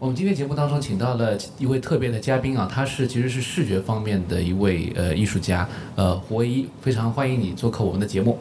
[0.00, 8.36] 我们今天节目当中请到了一位特别的嘉宾啊，他是其实是视觉方面的一位呃艺术家，呃胡唯一，非常欢迎你做客我们的节目。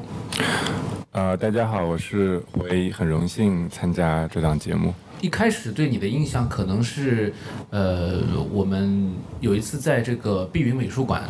[1.12, 4.92] 呃，大家好，我是胡唯一，很荣幸参加这档节目。
[5.22, 7.32] 一开始对你的印象可能是，
[7.70, 8.20] 呃，
[8.52, 11.24] 我们有一次在这个碧云美术馆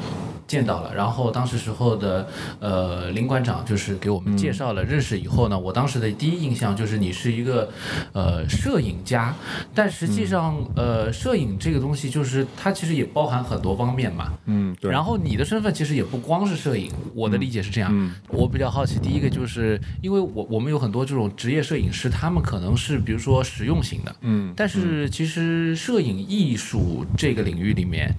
[0.47, 2.27] 见到了，然后当时时候的
[2.59, 7.69] 呃林馆长就是给我们介绍了，认识以后呢，我当时的第一印象就是你是一个
[8.11, 9.33] 呃摄影家，
[9.73, 14.91] 但实际上呃摄影这个东西就是它其实也包含很多方面嘛，嗯，对。
[14.91, 17.89] 然后你的身份其实也不光是摄影，我的理解是这样。
[17.93, 18.13] 嗯。
[18.29, 28.13] 我比较好奇，第一个就是因为我我们有很多这种职业摄影师，他们可能是比如说实用型的，嗯，但是其实摄影艺术这个领域里面，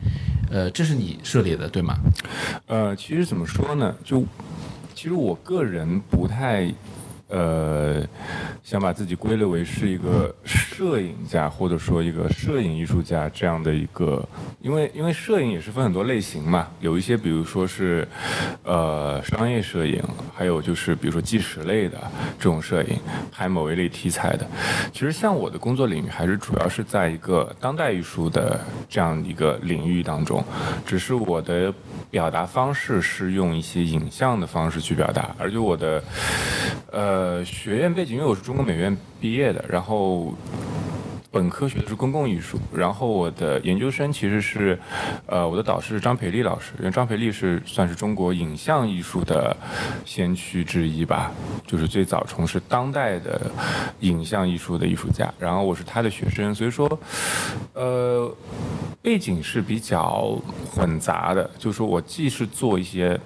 [0.50, 1.96] 呃，这是你涉猎的对吗？
[2.66, 3.94] 呃，其实怎么说呢？
[4.04, 4.24] 就
[4.94, 6.72] 其实我个人不太。
[7.28, 8.06] 呃，
[8.62, 14.26] 想把自己归类为是一个摄影家，或者说一个摄影艺术家这样的一个，
[14.60, 18.06] 因为因为摄影也是分很多类型嘛，有一些比如说是
[18.62, 20.02] 呃商业摄影，
[20.34, 21.98] 还有就是比如说纪实类的
[22.38, 22.98] 这种摄影，
[23.32, 24.46] 拍某一类题材的。
[24.92, 30.44] 其实像我的工作领域，还是主要是在一个当代艺术的这样一个领域当中，
[30.86, 31.72] 只是我的
[32.10, 36.02] 表达方式是用一些影像的方式去表达，而且我的
[36.92, 40.34] 呃呃学院背景，因为我是中国美院毕业的，然后。
[41.34, 44.78] 本科学的是公共艺术，然后我的研究生其实是，
[45.26, 49.56] 呃，我的导师是张培丽老师，因为张培丽是算是中国影像艺术的
[50.04, 51.32] 先驱之一吧，
[51.66, 53.50] 就是最早从事当代的
[53.98, 56.88] 影像艺术的艺术家，然后我是他的学生，所以说，
[57.72, 58.32] 呃，
[59.02, 60.38] 背景是比较
[60.70, 63.18] 混杂的，就是说我既是做一些。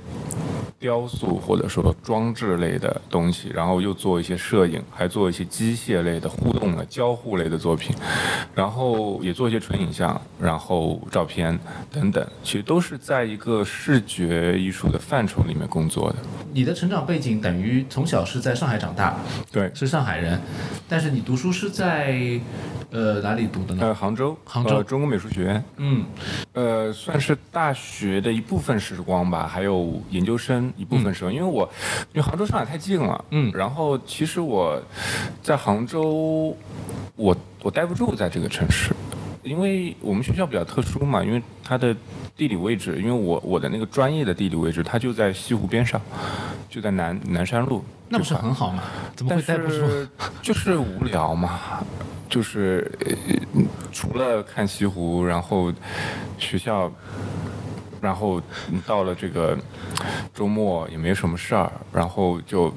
[0.81, 7.97] 雕塑或者说装置类的东西，然后又做一些摄影，还做一些机械类的互动的交互类的作品，
[8.54, 11.59] 然后也做一些纯影像，然后照片
[11.92, 16.16] 等等，其实都是在一个视觉艺术的范畴里面工作的。
[16.53, 19.16] 你的成长背景等于从小是在上海长大，
[19.53, 20.41] 对，是上海人，
[20.88, 22.41] 但是你读书是在
[22.91, 23.86] 呃哪里读的呢？
[23.86, 26.04] 呃，杭州，杭州呃中国美术学院，嗯，
[26.54, 31.69] 呃，算是大学的一部分时光吧，还有研究生一部分时光，因为我
[32.12, 34.80] 因为杭州上海太近了，嗯然后其实我
[35.42, 36.56] 在杭州，
[37.15, 38.93] 我我待不住在这个城市，
[39.43, 41.95] 因为我们学校比较特殊嘛，因为它的
[42.37, 46.01] 地理位置，因为我我的那个专业的地理位置，它就在西湖边上，
[46.69, 48.85] 就在南南山路，那不是很好吗？
[49.17, 49.75] 怎么但会待不住？
[49.75, 50.09] 是
[50.41, 51.59] 就是无聊嘛，
[52.29, 55.73] 就是呃除了看西湖，然后
[56.39, 56.91] 学校，
[58.00, 58.41] 然后
[58.86, 59.56] 到了这个
[60.34, 62.72] 周末也没什么事儿，然后就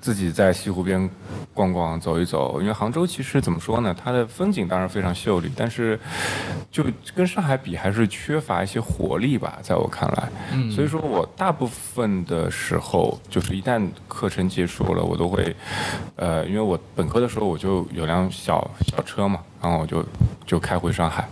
[0.00, 1.08] 自己在西湖边
[1.52, 2.60] 逛逛走一走。
[2.60, 5.98] 因为杭州其实怎么说呢，它的风景当然非常秀丽，但是
[6.70, 10.28] 就跟上海比还是缺乏一些活力吧，在我看来。
[10.52, 15.54] 嗯所以说我大部分的时候，就是一旦课程结束了，我都会，
[16.16, 20.04] 呃，因为我本科的时候我就有辆小小车嘛，然后我就
[20.46, 21.28] 就开回上海，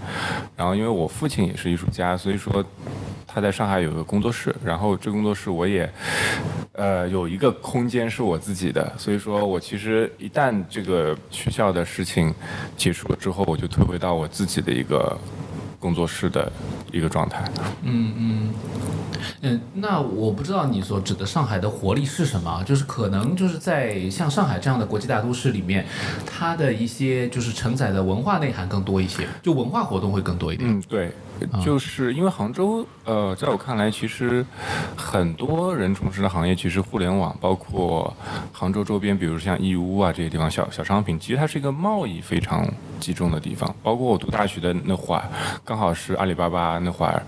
[0.57, 2.65] 然后因为我父亲也是艺术家，所以说
[3.27, 5.91] 他在上海有个工作室，然后这工作室我也，
[6.73, 12.35] 呃，有一个空间是我自己的，所以说我其实一旦这个学校的事情
[12.77, 15.17] 结束了之后，我就退回到我自己的一个
[15.83, 16.51] 工作室的
[16.93, 17.45] 一个状态。
[17.83, 18.55] 嗯嗯
[19.41, 22.63] 嗯，那我不知道你所指的上海的活力是什么啊？
[22.63, 25.85] 就是可能就是在像上海这样的国际大都市里面，
[26.25, 30.71] 它的一些就是承载的文化内涵更多一些，就文化活动会更多一点。
[30.71, 31.13] 嗯，对，
[31.65, 34.45] 就是因为杭州，呃，在我看来，其实
[34.97, 38.15] 很多人从事的行业，其实互联网，包括
[38.53, 42.67] 杭州周边，比如像义乌啊这些地方，小小商品，其实它是一个贸易非常
[43.01, 43.75] 集中的地方。
[43.83, 45.29] 包括我读大学的那会儿，
[45.65, 47.23] 刚好是阿里巴巴那会儿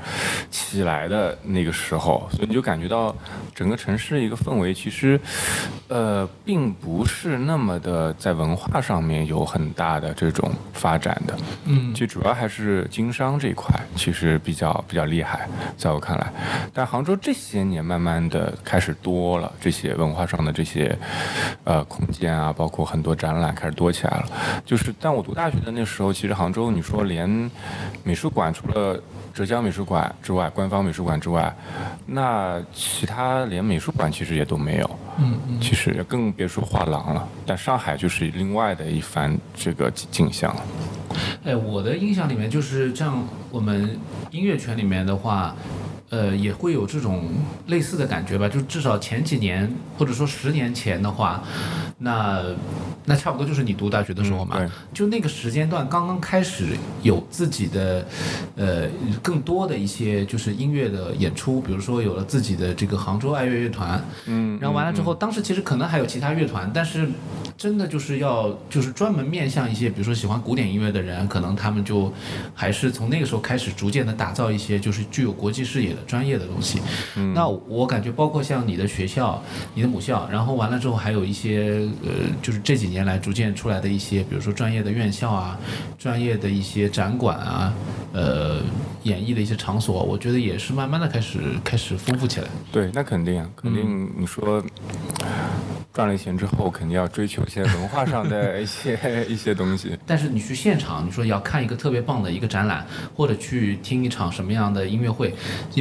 [0.51, 3.15] 起来的那个时候，所以你就感觉到
[3.55, 5.21] 整个城市一个氛围，其实，
[5.89, 11.37] 呃，并不是那么的在文化上面有很大的这种发展的。
[11.67, 13.69] 嗯其实主要还是经商这一块，
[14.05, 15.49] 其实比较比较厉害，
[15.79, 16.31] 在我看来。
[16.75, 20.95] 但杭州这些年慢慢的开始多了这些文化上的这些
[21.65, 24.27] 呃空间啊，包括很多展览开始多起来了。
[24.63, 27.51] 就是当我读大学的那时候，其实杭州你说连
[28.03, 29.01] 美术馆除了
[29.35, 31.53] 浙江美术馆之外，官方美术馆之外，
[32.07, 34.99] 那其他连美术馆其实也都没有。
[35.19, 37.29] 嗯嗯，其实更别说画廊了。
[37.45, 40.63] 但上海就是另外的一番这个景象了。
[41.45, 43.99] 哎，我的印象里面就是像我们
[44.31, 45.55] 音乐圈里面的话，
[46.15, 47.25] 呃，也会有这种
[47.67, 48.49] 类似的感觉吧。
[48.49, 49.69] 就至少前几年
[49.99, 51.43] 或者说十年前的话，
[51.99, 52.41] 那
[53.05, 54.57] 那差不多就是你读大学的时候嘛。
[54.93, 56.69] 就那个时间段刚刚开始
[57.03, 58.07] 有自己的
[58.55, 58.87] 呃
[59.21, 67.09] 更多的一些就是音乐的演出，比如说有了自己的这个杭州爱乐乐团，嗯，然后完了之后，当时其实可能还有其他乐团，但是
[67.57, 72.13] 真的就是要就是专门面向一些，比如说喜欢古典音乐的人，可能他们就
[72.55, 76.81] 还是从那个时候开始逐渐的打造一些就是具有国际视野的专业的东西。
[77.35, 79.43] 那我感觉包括像你的学校、
[79.75, 82.11] 你的母校，然后完了之后还有一些呃，
[82.41, 85.59] 就是这几年来逐渐出来的一些，比如说专业的院校啊、
[85.99, 87.75] 专业的一些展馆啊、
[88.13, 88.61] 呃
[89.03, 92.49] 演艺的一些场所，我觉得也是慢慢的开始开始丰富起来。
[92.73, 94.65] 对，那肯定啊，肯嗯定你说。
[95.93, 98.99] 赚了钱之后，肯定要追求一些文化上的一些
[99.31, 99.97] 一些东西。
[100.05, 102.85] 但是你去现场，你说要看一个特别棒的一个展览，
[103.15, 105.33] 或者去听一场什么样的音乐会，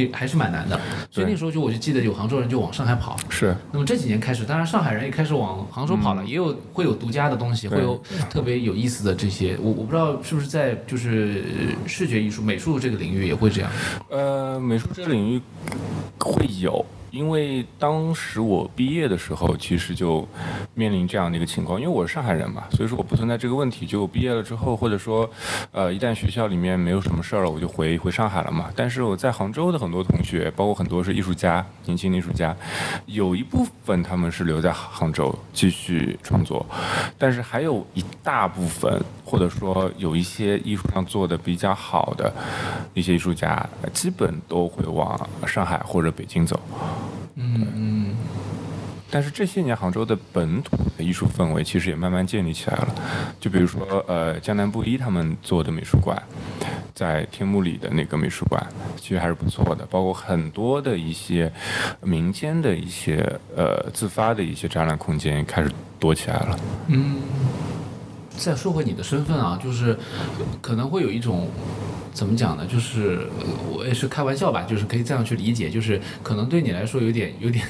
[0.04, 0.80] 也还是蛮难的。
[1.10, 3.16] 所以那时候就我就记得有杭州人就往上海跑。
[3.28, 9.56] 是，那么这几年开始，当然上海人也开始往杭州跑了，也有会有独家的东西，会有特别有意思的这些。
[9.60, 13.70] 我我不知道是不是在就是呃视觉艺术、美术这个领域也会这样。
[14.10, 15.40] 呃，美术这个领域
[16.18, 16.84] 会有，
[17.14, 20.26] 因为当时我毕业的时候，其实就
[20.74, 23.86] 面临这样的一个情况，因为我是上海人嘛，所以说我不存在这个问题。
[23.86, 25.30] 就毕业了之后，或者说，
[25.70, 28.68] 呃，一旦学校里面没有什么事儿了，我就回回上海了嘛。
[28.74, 32.56] 但是我在杭州的很多同学，包括很多是艺术家，年轻艺术家，
[33.06, 36.66] 有一部分他们是留在杭州继续创作，
[37.16, 42.34] 但是还有一大部分，或者说有一些艺术上做的比较好的
[42.92, 46.58] 一些艺术家，基本都会往上海或者北京走。
[47.36, 48.14] 嗯嗯，
[49.10, 52.94] 但是这些年杭州的本土的艺术氛围其实也慢慢建立起来了，
[53.40, 56.20] 就比如说呃江南布衣他们做的美术馆，
[56.94, 58.64] 在天目里的那个美术馆，
[58.96, 61.52] 其实还是不错的，包括很多的一些
[62.00, 63.16] 民间的一些
[63.56, 66.58] 呃自发的一些展览空间开始多起来了。
[66.86, 67.16] 嗯
[68.36, 69.98] 再说回你的身份啊，就是
[70.60, 71.48] 可能会有一种。
[72.14, 72.64] 怎么讲呢？
[72.64, 73.28] 就是
[73.70, 77.62] 我也是开玩笑吧，就是可以这样去理解，就是可能对你来说有点有点，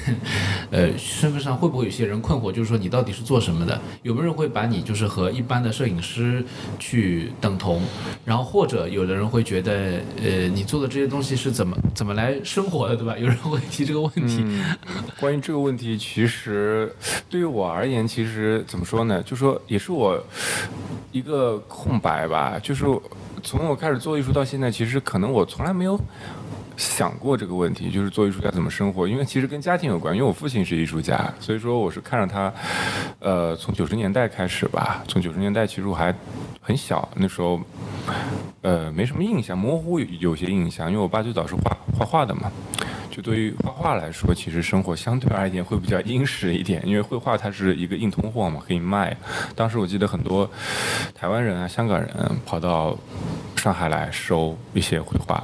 [0.69, 2.51] 呃，身份上会不会有些人困惑？
[2.51, 3.81] 就是说你到底是做什么的？
[4.03, 6.45] 有没有人会把你就是和一般的摄影师
[6.77, 7.81] 去等同？
[8.23, 13.17] 然后或者有的人会觉得，呃，你做的这些东西是怎么怎么来生活的，对吧？
[13.17, 14.45] 有人会提这个问题。
[15.19, 16.93] 关于这个问题，其实
[17.27, 19.23] 对于我而言，其实怎么说呢？
[19.23, 20.23] 就说也是我
[21.11, 22.59] 一个空白吧。
[22.61, 22.85] 就是
[23.45, 25.95] 从我开始做艺术到现在，其实可能我从来没有
[26.77, 29.07] 想过这个问题，就是做艺术家怎么生活。
[29.07, 32.53] 因为其实跟家庭有关，因为我父亲是艺术家，所以说我是看着他，
[33.19, 35.03] 呃，从九十年代开始吧。
[35.07, 36.13] 从九十年代其实我还
[36.61, 37.59] 很小，那时候。
[38.61, 42.51] 呃，没什么印象，模糊有有些印象，因为我爸最早是画画画的嘛。
[43.11, 49.15] 就对于画画来说，其实生活相对而言会比较殷实一点，因为绘画它是一个硬通货嘛，可以卖。
[49.55, 50.49] 当时我记得很多
[51.13, 52.09] 台湾人啊、香港人
[52.43, 52.97] 跑到
[53.55, 55.43] 上海来收一些绘画，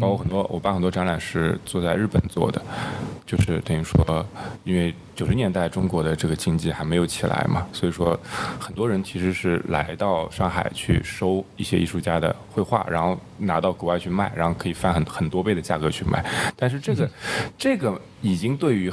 [0.00, 2.60] 包括很多我爸很多展览是做在日本做的，
[3.26, 4.26] 就是等于说，
[4.64, 8.18] 因为九十年代中国的这个经济还没有起来嘛，所以说
[8.58, 16.24] 很多人其实是来到上海去收一些艺术家的绘画，然后拿到国外去卖，然后可以翻很很多倍的价格去卖。
[16.56, 17.10] 但是这个
[17.58, 18.92] 这个已经对于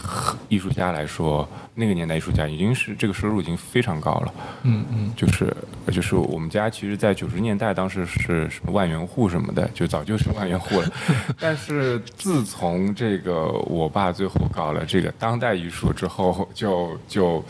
[0.49, 4.33] 艺术家来说，那个年代艺术家已经是这个收入已经非常高了。
[4.63, 5.55] 嗯嗯就是
[5.91, 10.91] 就是我们家其实，在九十年代当时是什么万元户什么的，就早就是万元户了。
[11.39, 17.43] 但是自从这个我爸最后搞了这个当代艺术之后，后就就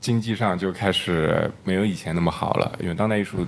[0.00, 3.46] 经济上就开始没有以前那么好了，因为当代艺术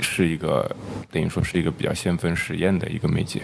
[0.00, 0.70] 是一个
[1.10, 3.42] 等于说是一个比较先锋实验的一个媒介，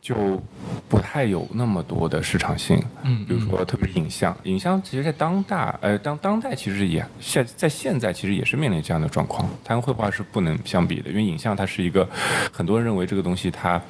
[0.00, 0.42] 就
[0.88, 2.82] 不太有那么多的市场性。
[3.04, 12.08] 嗯比如说特别是影像，影像其实在当大呃当当代其实也现在现在其实也是面临这样的状况，它跟绘画是不能相比的，因为影像它是一个
[12.52, 13.80] 很多人认为这个东西它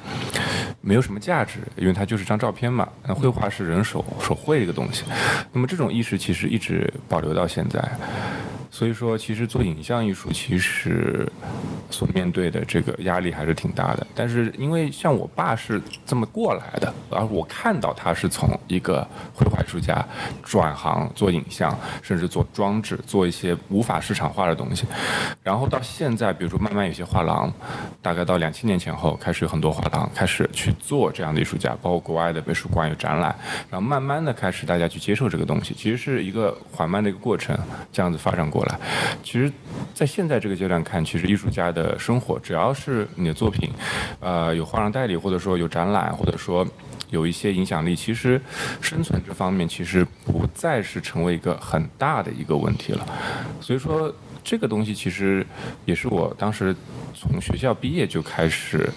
[0.81, 2.87] 没有什么价值，因为它就是张照片嘛。
[3.07, 5.03] 那绘画是人手手绘一个东西，
[5.51, 7.83] 那么这种意识其实一直保留到现在。
[8.71, 11.27] 所以说，其实做影像艺术，其实
[11.89, 14.05] 所面对的这个压力还是挺大的。
[14.15, 20.05] 但是因为像我爸是这么过来的，而我看到他是从一个绘画艺术家
[20.43, 24.85] 转行做影像，甚至做装置，做一些无法市场化的东西，
[25.43, 27.51] 然后到现在，比如说慢慢有些画廊，
[28.01, 33.35] 大概到两千年前后，开始有很多画廊开始去做这样的艺术家，包括国外的美术馆有展览，
[33.69, 37.57] 然后慢慢的开始大家去接受这个东西，其实是一个缓慢的一个过程，
[37.91, 38.79] 这样子发展过来。
[39.23, 39.51] 其实，
[39.93, 43.69] 在现在这个阶段看，其实艺术家的生活，只要是你的作品，
[44.19, 46.67] 呃，有画廊代理，或者说有展览，或者说
[47.09, 48.41] 有一些影响力，其实
[48.81, 53.05] 生存这方面其实不再是成为一个很大的一个问题了。
[53.59, 55.45] 所以说，这个东西其实
[55.85, 56.75] 也是我当时
[57.13, 58.89] 从学校毕业就开始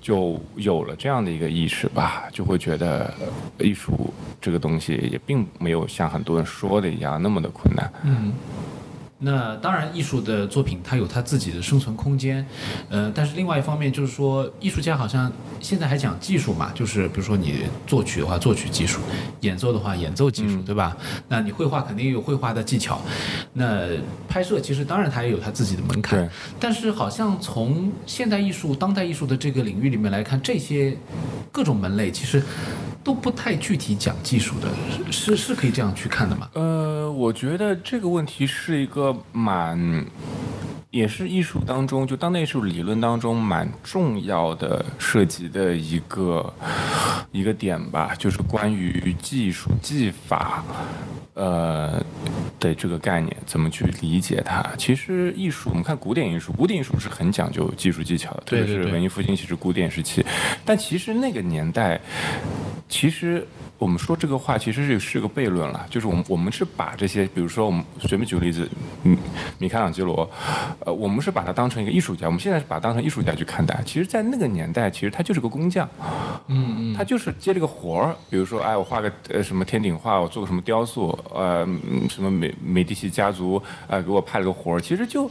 [0.00, 3.12] 就有了这样的一个意识吧，就会觉得
[3.58, 7.92] 艺术这个东西也并没有像很多人说的一样那么的困难。
[8.02, 8.32] 嗯，
[9.20, 12.46] 那当然，艺术的作品它有它自己的生存空间，
[12.88, 19.00] 呃，但是另外一方面就是说，艺术家好像现在还讲技术嘛，就是比如说你作曲的话，作曲技术；
[19.40, 20.96] 演奏的话，演奏技术，对吧？
[21.26, 23.00] 那你绘画肯定有绘画的技巧，
[23.52, 23.88] 那
[24.28, 30.96] 拍摄其实当然它也有它自己的门槛，但是好像从现代艺术、当代艺术的这个领域里面来看，这些
[31.50, 32.40] 各种门类其实
[33.02, 34.68] 都不太具体讲技术的，
[35.10, 36.50] 是是可以这样去看的吗？
[36.54, 40.04] 呃，我觉得这个问题是一个蛮，
[40.90, 46.52] 也是艺术当中，就当代艺术理论当中蛮重要的涉及的一个
[47.32, 50.62] 一个点吧，就是关于技术技法，
[51.34, 52.02] 呃
[52.60, 54.64] 的这个概念怎么去理解它。
[54.76, 60.24] 其实艺术，我们看古典艺术，古典艺术是很讲究技术技巧的，特别是文艺复兴，其实古典时期，
[60.64, 62.00] 但其实那个年代，
[62.88, 63.46] 其实
[63.78, 68.68] 我们说这个话其实是是个悖论了，就是我们我们是把这些，比如说我们随便举个例子，
[69.04, 69.16] 嗯，
[69.58, 70.28] 米开朗基罗，
[70.80, 73.80] 呃，我们是把他当成一个艺术家，我们现在是把他当成艺术家去看待。
[73.84, 75.88] 其实，在那个年代，其实他就是个工匠，
[76.48, 76.94] 嗯嗯。
[76.96, 85.30] 他就是接这个活儿，比如说，哎，我画个呃什么天顶画，我做个什么雕塑，呃，嗯什么美美第奇家族，呃，给我派了个活儿，其实就，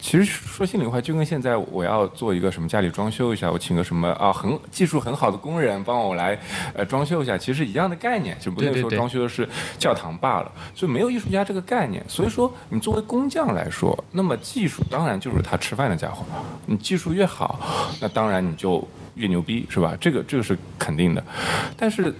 [0.00, 6.38] 其实说心里话，就跟现在我要做一个什么家里装修一下，我请个什么啊很技术很好的工人帮我来
[6.74, 12.04] 呃装修一下，其实一样的概念，只不过那时候对对对装修的是教堂罢了，所以没有艺术家这个概念。
[12.08, 16.24] 所以说，你作为工匠来说，那么技术当然就是他吃饭的家伙，
[16.66, 17.60] 你技术越好，
[18.00, 19.96] 那当然你就越牛逼，是吧？
[20.00, 21.24] 这个这个是肯定的，
[21.76, 22.14] 但是。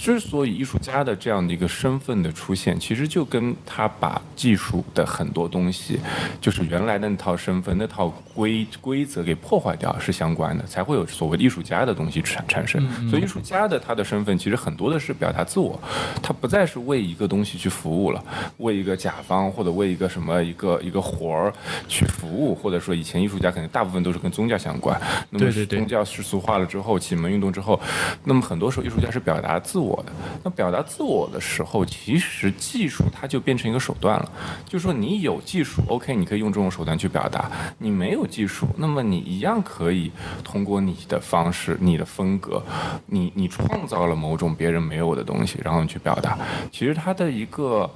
[0.00, 5.98] 之所以艺术家的这样的一个身份的出现，其实就跟他把技术的很多东西，
[6.40, 12.80] 就是原来的那套身份、那套规规则给破坏掉是相关的，才会有所谓的艺术家的东西产产生。
[13.10, 15.78] 所以艺术家的他的身份其实很多的是表达自我，
[16.22, 18.24] 他不再是为一个东西去服务了，
[18.58, 21.52] 为一个甲方或者为一个什么一个一个活儿
[21.88, 24.98] 去服务，或者说以前艺术家可能大部分都是跟宗教相关，
[25.30, 27.78] 那么宗教世俗化了之后，启蒙运动之后，
[28.24, 30.12] 那么很多时候艺术家是表达自我的。
[30.42, 34.32] 那表达自我的时候，其实技术它就变成一个手段了。
[34.66, 40.10] 就是说，你有技术，OK，你可以用这种手段去表达；你没有技术，那么你一样可以
[40.42, 42.62] 通过你的方式、你的风格，
[43.06, 46.38] 你你创造了某种别人没有的东西，然后你去表达。
[46.70, 47.90] 其实它的一个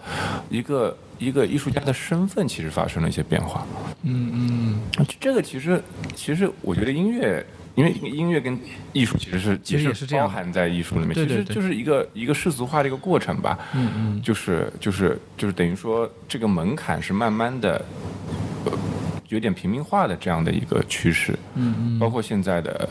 [0.48, 3.66] 一个一个艺术家的身份，其实发生了一些变化。
[4.02, 5.82] 嗯嗯，这个其实，
[6.14, 8.58] 其实我觉得音乐，因为音乐跟
[8.92, 13.58] 艺术其实是其实也是包含在艺术里面，其实就是一个一个世俗化的一个过程吧。
[13.74, 17.84] 嗯嗯，就是就是就是等于说，这个门槛是慢慢的。
[19.32, 22.88] 呃有点平民化的这样的一个趋势，嗯嗯，包括现在的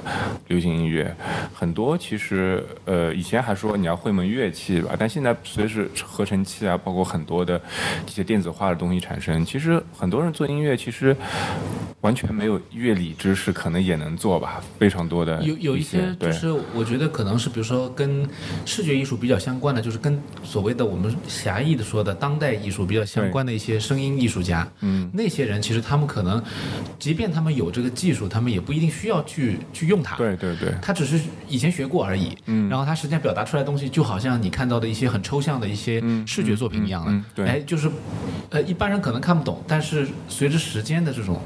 [0.48, 1.16] 流行音乐，
[1.54, 7.62] 很多其实呃以前还说你要会门乐器吧，但现在随着合成器啊，包括很多的
[8.08, 11.16] 一些电子化的东西产生，其实很多人做音乐其实
[12.02, 18.28] 完全没有乐理知识，可能也能做吧，非常多的有有一些就是我觉得可能是比如说跟
[18.66, 26.31] 视觉艺术比较相关的，就是跟所谓的我们狭义的说的当代艺术比较相关的一些声音艺术家，嗯，那些人其实他们可能，
[27.00, 30.16] 即便他们有这个技术，他们也不一定需要去去用它。
[30.18, 32.70] 对对对，他只是以前学过而已，嗯。
[32.70, 37.48] 然后他实际上表达出来的东西，就好像你看到的一些很抽象的一些嗯视觉作品一样的，嗯嗯对。
[37.48, 37.90] 哎，就是，
[38.50, 41.42] 呃，一般人可能看不懂，但是随着时间的这种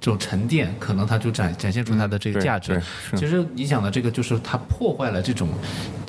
[0.00, 2.80] 这种沉淀，可能它就展展现出它的这个价值。
[3.14, 5.48] 其实你讲的这个，就是它破坏了这种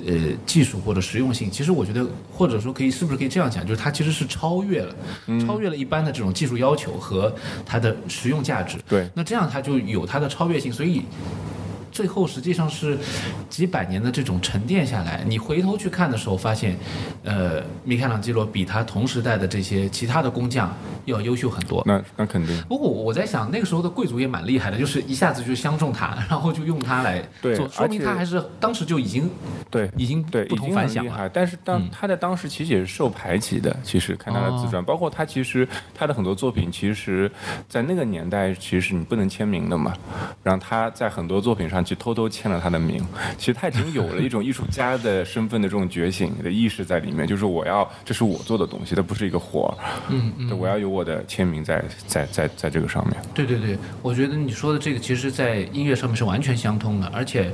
[0.08, 0.14] 呃
[0.46, 1.52] 技术或者实用性。
[1.52, 4.96] 其实我觉得，或者说可以是不是可以这样讲，就是它其实是超越了，
[5.28, 7.32] 嗯超越了一般的这种技术要求和
[7.66, 8.78] 它的实用价值。
[8.90, 11.04] 对那这样它就有它的超越性，所以。
[11.98, 12.96] 最后实际上是
[13.50, 16.78] 几百年的这种沉淀下来，你回头去看的时候，发现，
[17.24, 20.72] 呃，米开朗基罗比他同时代的这些其他的工匠
[21.06, 21.82] 要优秀很多。
[21.88, 22.56] 那那肯定。
[22.70, 29.28] 不过我在想，那个时候的贵族也蛮厉害的，就是一下子就相中他，然后就用他来做，说明他还是当时就已经
[29.72, 31.28] 对已经对不同凡响了。
[31.34, 33.76] 但是当他在当时其实也是受排挤的。
[33.82, 37.32] 其实看他的自传，包括他其实他的很多作品，其实，
[37.68, 39.94] 在那个年代其实是你不能签名的嘛。
[40.44, 43.02] 然后他在很多作品上去偷偷签了他的名。
[43.38, 49.74] 其实他已经有了一种艺术家的身份的这种觉醒的意识在里面，就是我要这是我做的东西，它不是一个活儿。
[50.10, 53.16] 嗯嗯，我要有我的签名在在在在这个上面。
[53.34, 57.52] 对对对，我觉得你说的这个，其实在音乐上面是完全相通的，而且。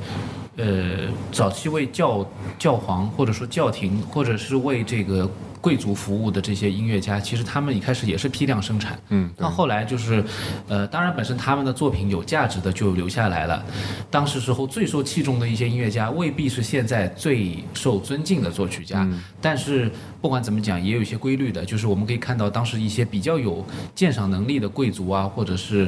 [0.55, 2.23] 呃，早期为教
[2.59, 5.27] 教皇或者说教廷，或者是为这个。
[5.63, 10.22] 贵族服务的这些音乐家，其实他们一开始也是批量生产，嗯，到后来就是，
[10.67, 13.63] 呃，当然本身他们的作品有价值的就留下来了。
[14.12, 19.08] 当时时候最受器重的一些音乐家，未必是现在最受尊敬的作曲家，
[19.39, 19.89] 但是
[20.22, 23.65] 不管怎么讲，也有一些规律的，就是我们可以看到当时一些比较有
[23.96, 25.88] 鉴赏能力的贵族啊，或者是，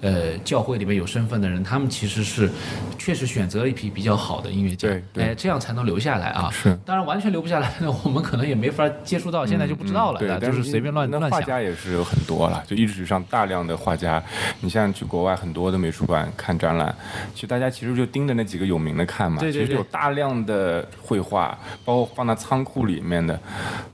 [0.00, 2.50] 呃，教会里面有身份的人，他们其实是
[2.96, 6.48] 确实选择了一批比较好的音乐家，哎，这样才能留下来啊。
[6.50, 8.88] 是，当然完全留不下来呢，我们可能也没法。
[9.10, 11.30] 接触到现在就不知道了，就是随便乱乱想。
[11.32, 14.22] 画家也是有很多了，就历史上大量的画家。
[14.60, 16.94] 你像去国外很多的美术馆看展览，
[17.34, 19.40] 其实大家其实就盯着那几个有名的看嘛。
[19.40, 19.66] 对对对。
[19.66, 23.40] 其实有大量的绘画，包括放在仓库里面的，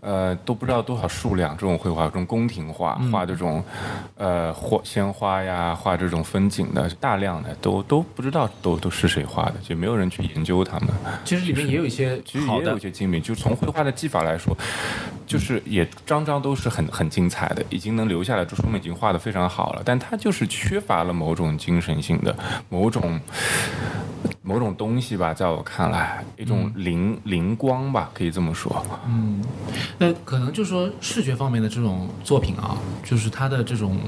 [0.02, 1.56] 呃，都不知道多少数量。
[1.56, 3.64] 这种绘画，这种宫廷画，画这种，
[4.16, 10.88] 呃，画鲜花呀，画这种风景的，大量的都都不知道都都是谁画的，就没有人去研究他们。
[11.24, 14.54] 其实里面也有一些，其实也有一些精明，就从绘画的技法来说。
[15.26, 19.82] 就是也张张都是很很精彩的，已经能留下来，就说明已经画得非常好了。
[19.84, 22.36] 但他就是缺乏了某种精神性的
[22.68, 23.20] 某种。
[24.46, 28.80] 某种东西吧，在我看来，一种灵灵光吧，可以这么说。
[29.04, 29.42] 嗯，
[29.98, 33.98] 那可能就是说视觉方面的这种作品啊，就是它的这种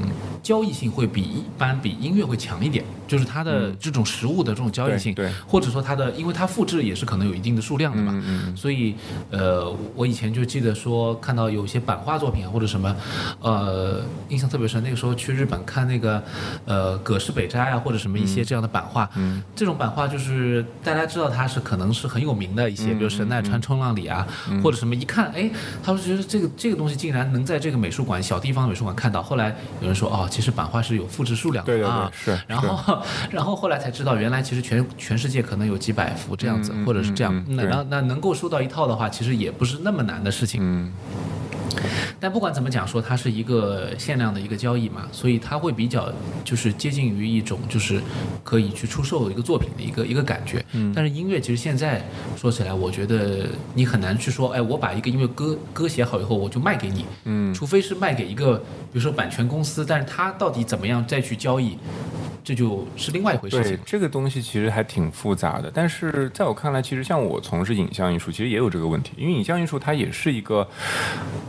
[0.40, 8.94] 交易性会比一般比音乐会强一点，就是它的这种实物的这种交易性，对，或者说它的，因为它复制也是可能有一定的数量的嘛，嗯嗯，所以
[9.32, 12.94] 呃，我以前就记得说看到有些版画作品啊或者什么，
[13.40, 16.22] 呃，印象特别深，那个时候去日本看那个
[16.64, 20.27] 呃葛饰北斋啊或者什么一些这样的版画，嗯，这种版画就是。
[20.28, 24.26] 是大家知道他是可能是很有名的一些，比如神奈川冲浪里啊，
[24.62, 25.50] 或者什么一看，哎，
[25.82, 29.22] 他们觉得这个这个东西竟然能在这个美术馆小地方美术馆看到。
[29.22, 32.38] 后来有人说，哦，其实版画是有复制数量的啊，是。
[32.46, 37.44] 然后 然后后来才知道，原来其实全全世界可能有几百幅这样子，或者是这样。
[37.48, 40.60] 那那那能够收到一套的话，其实也不是那么难的事情。
[40.62, 40.92] 嗯。
[42.20, 46.12] 但不管怎么讲，说它是一个限量的一个交易嘛，所以它会比较
[46.44, 48.00] 就是接近于一种就是
[48.42, 50.64] 可以去出售的一个作品的一个一个感觉。
[50.72, 50.92] 嗯。
[50.94, 52.04] 但是音乐其实现在
[52.36, 57.04] 说起来，我觉得你很难去说，哎，我把一个音乐歌歌写好以后，我就卖给你。
[57.24, 57.54] 嗯。
[57.54, 61.78] 除非是卖给一个比如说版权公司，但是它到底怎么样再去交易？
[62.44, 63.76] 这就是另外一回事情。
[63.76, 65.70] 对，这个东西其实还挺复杂的。
[65.70, 69.12] 但是在我看来，其实像我从事影像艺术，其实也有这个问题。
[69.18, 70.66] 因为影像艺术它也是一个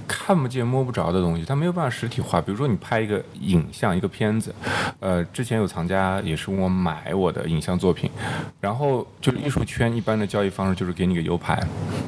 [0.06, 2.42] 看不见摸不着的东西，它没有办法实体化。
[2.42, 4.54] 比如说你拍一个影像一个片子，
[5.00, 8.10] 呃，之前有藏家也是问我买我的影像作品，
[8.60, 11.60] 然后就是艺术圈一般的交易方式就是给你个 U 盘，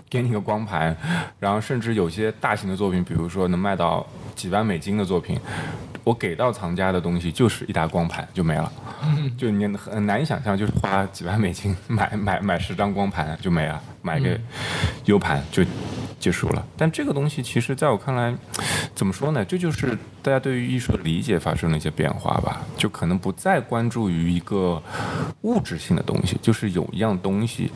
[0.09, 0.95] 给你个光盘，
[1.39, 5.39] 然后甚至有些大型的作品，比如说能卖到几万美金的作品。
[6.03, 8.73] 我给到藏家的东西就是一沓光盘就没了，
[9.37, 14.39] 就你很难以想象，就是花几万美金买买买十张光盘就没了，买个
[15.05, 15.63] U 盘就。
[16.19, 18.31] 结束了，但这个东西其实在我看来，
[18.93, 19.43] 怎么说呢？
[19.43, 24.79] 这就是大家对于艺术的理解发生了一些变化吧，就可能不再关注于一个
[25.41, 27.71] 物质性的东西，就是有一样东西，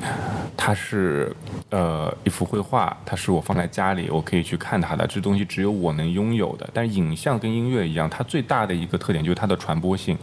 [0.55, 1.35] 它是
[1.71, 6.69] 呃一幅绘画，它是我放在家里我可以去看它的，这东西只有我能拥有的。
[6.71, 10.15] 但是影像跟音乐一样，它最大的一个特点就是它的传播性，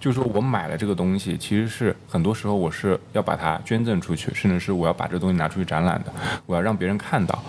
[0.00, 6.12] 就是说我买了这个东西，其实是很多时候我是要把它捐赠出去，甚至是我要把这东西拿出去展览的，
[6.46, 7.42] 我要让别人看到。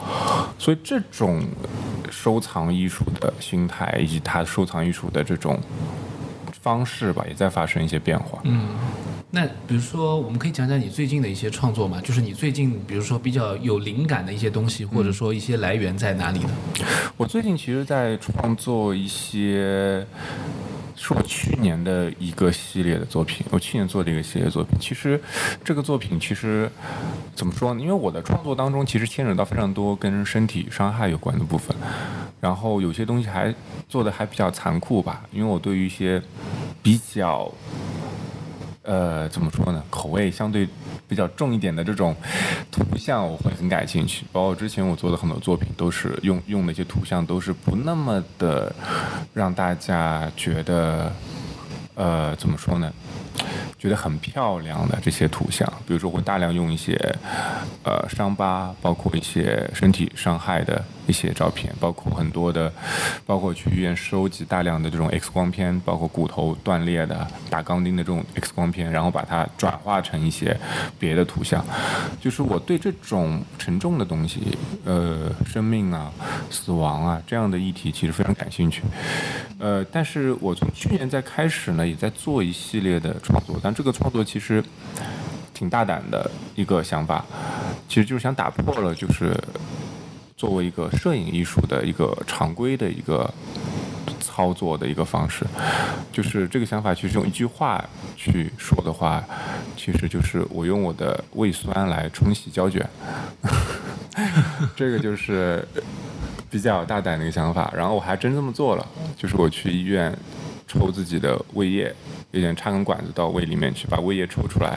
[0.58, 1.44] 所以这种
[2.10, 5.60] 收藏艺术的心态，以及他收藏艺术的这种
[6.62, 8.40] 方式吧，也在发生一些变化。
[8.44, 8.70] 嗯，
[9.32, 12.00] 那比如说，我们可以讲讲你最近的一些创作嘛？
[12.02, 16.50] 就是你最近，比如说比较有灵感的一些东西，或者说一些来源在哪里呢？
[17.18, 20.06] 我最近其实，在创作一些。
[21.04, 24.78] 是我去年的一个系列的作品，我去年做的一个系列作品。
[24.80, 25.20] 其实，
[25.64, 26.70] 这个作品其实
[27.34, 27.82] 怎么说呢？
[27.82, 31.76] 因为我的创作当中其实牵扯到非常多跟身体伤害有关的部分，
[32.40, 33.52] 然后有些东西还
[33.90, 35.24] 做的还比较残酷吧。
[35.32, 36.22] 因为我对于一些
[36.84, 37.52] 比较
[38.84, 39.84] 呃，怎么说呢？
[39.90, 40.68] 口味相对
[41.08, 42.16] 比较重一点的这种
[42.72, 44.26] 图像，我会很感兴趣。
[44.32, 48.74] 包括之前我做的很多作品，都是用用的一些图像，都是不那么的
[49.34, 51.12] 让大家觉得，
[51.94, 52.92] 呃，怎么说呢？
[53.78, 56.94] 觉得很漂亮的这些图像，比如说会大量用一些，
[57.84, 62.72] 呃，伤疤，包括一些身体伤害的一些照片，包括很多的，
[63.26, 70.58] 包括去医院收集大量的这种 X 光片，包括骨头断裂的、打钢钉的这种 X 光片，然后把它转化成一些
[71.00, 71.66] 别的图像。
[72.20, 76.12] 就是我对这种沉重的东西，呃，生命啊、
[76.50, 78.82] 死亡啊这样的议题，其实非常感兴趣。
[79.60, 84.64] 呃，但是我从去年在开始呢，也在做一系列的创作，但这个创作其实
[85.54, 87.24] 挺大胆的一个想法，
[87.88, 89.38] 其实就是想打破了，就是
[90.42, 93.32] 作为一个摄影艺术的一个常规的一个
[94.20, 95.46] 操作的一个方式，
[96.12, 97.80] 就是这个想法其实用一句话
[98.18, 99.24] 去说的话，
[99.78, 102.84] 其实就是我用我的胃酸来冲洗胶卷，
[104.76, 105.64] 这个就是
[106.50, 110.12] 比较大胆的一个想法，然后我还真这么做了，就是我去医院
[110.68, 111.94] 抽自己的胃液。
[112.32, 114.74] 有点插根管子到胃里面去，把胃液抽出来。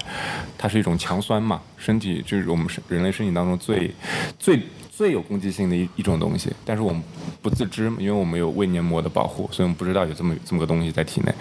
[0.58, 3.94] 它是一种强酸嘛，身体就是我们人类身体当中最
[4.36, 4.60] 最
[4.96, 6.52] 最有攻击性的一一种东西。
[6.64, 7.02] 但是我们
[7.42, 11.34] 不自知，因为我们有胃黏膜的保护，所以我们不知道有这么这么个东西在体内。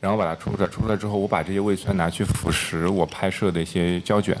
[0.00, 4.36] 然后把它抽出来，抽出来之后，我把这些胃酸拿去腐蚀我拍摄的一些胶卷，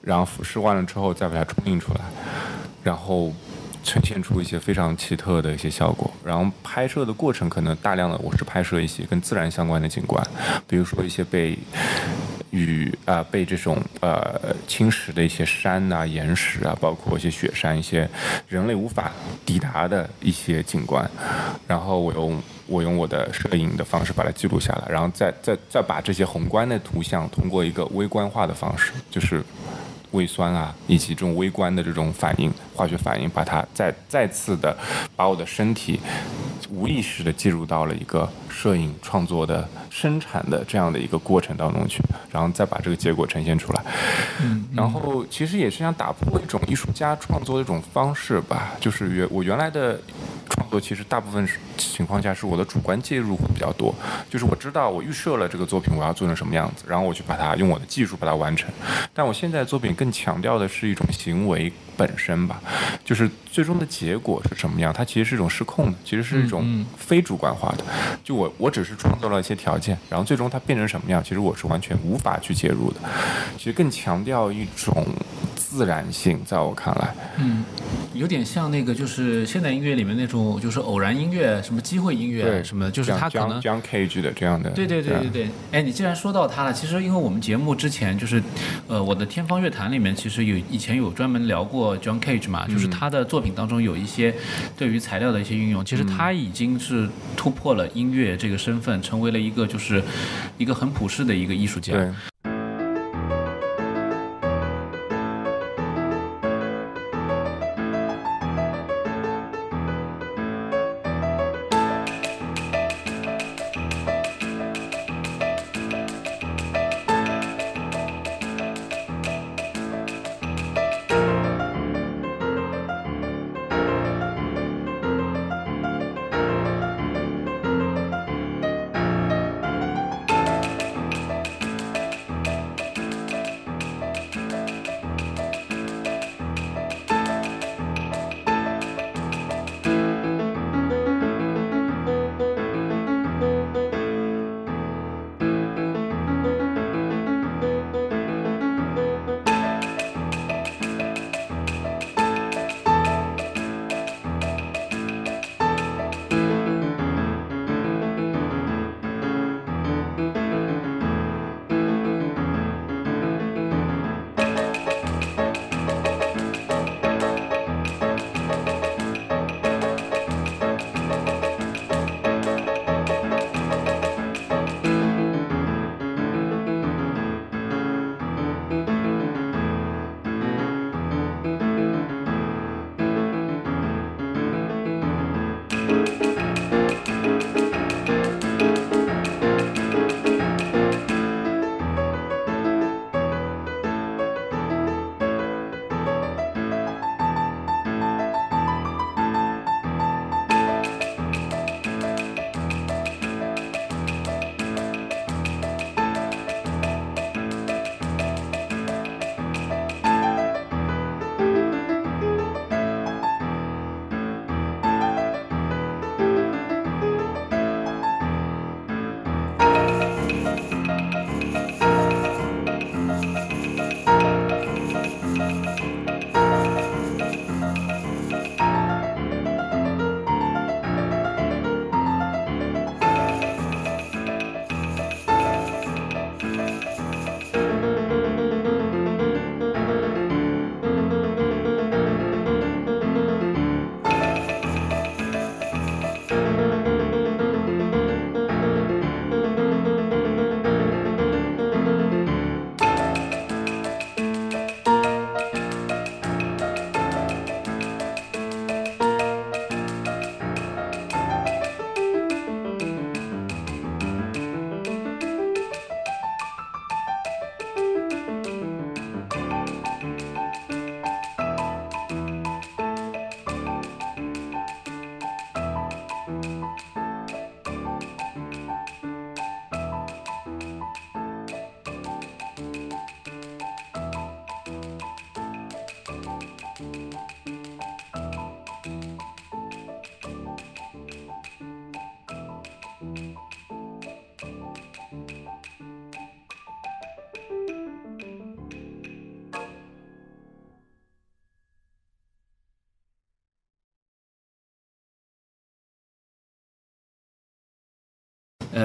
[0.00, 2.00] 然后腐蚀完了之后再把它冲印出来，
[2.82, 3.32] 然后。
[3.82, 10.22] 呈现出一些非常奇特的一些效果，然后拍摄的过程可能大量的我是拍摄一些跟自然相关的景观，
[10.68, 11.58] 比如说一些被
[12.50, 18.08] 与啊被这种呃侵蚀的一些山呐岩石啊，包括一些雪山，一些
[18.48, 19.12] 人类无法
[19.46, 21.08] 抵达的一些景观，
[21.66, 29.42] 然后我用我用我的摄影的方式把它记录下来，然后再再再把这些宏观的图像通过一个微观化的方式，就是。
[30.12, 34.76] 胃酸啊，以及这种微观的这种反应，化学反应，把它再再次的
[35.14, 36.00] 把我的身体
[36.68, 43.84] 无意识的进入到了一个摄影创作的生产的这样的一个过程当中去，然后再把这个结果呈现出来。
[44.42, 50.00] 嗯，然后其实也是想打破一种艺术家创作的一种方式吧，就是原我原来的。
[50.52, 53.94] 创作其实大部分情况下是我的主观介入会比较多，
[54.28, 58.68] 就是我知道我预设了这个作品我要做成什么样子，然后我去把它用我的技术把它完成。
[59.14, 62.60] 但我现在作品更强调的是一种行为本身吧，
[63.04, 67.84] 就是最终的结果是什么样，它其实是一种失控的，其实是一种非主观化的。
[68.24, 73.00] 就我我只是创造了一些条件，然后最终它变成什么样，其实我是完全无法去介入的。
[73.56, 75.06] 其实更强调一种
[75.54, 77.64] 自然性，在我看来，嗯，
[78.14, 80.40] 有点像那个就是现代音乐里面那种。
[80.60, 84.70] 就是偶然音乐，什么机会音乐什么的，就是他可能 John Cage 的这样的。
[84.70, 85.48] 对对对对对。
[85.70, 88.42] 哎，你既然说到他了，其实因为我们节目之前就是，
[88.88, 94.34] 呃，我的天方乐坛里面其实有以前有专门聊过 John Cage 嘛，就是他的作品当中有一些
[94.76, 100.02] 对于材料的一些运用，其实他已经是突破了音乐这个身份，成为了一个就是
[100.58, 101.92] 一个很普世的一个艺术家。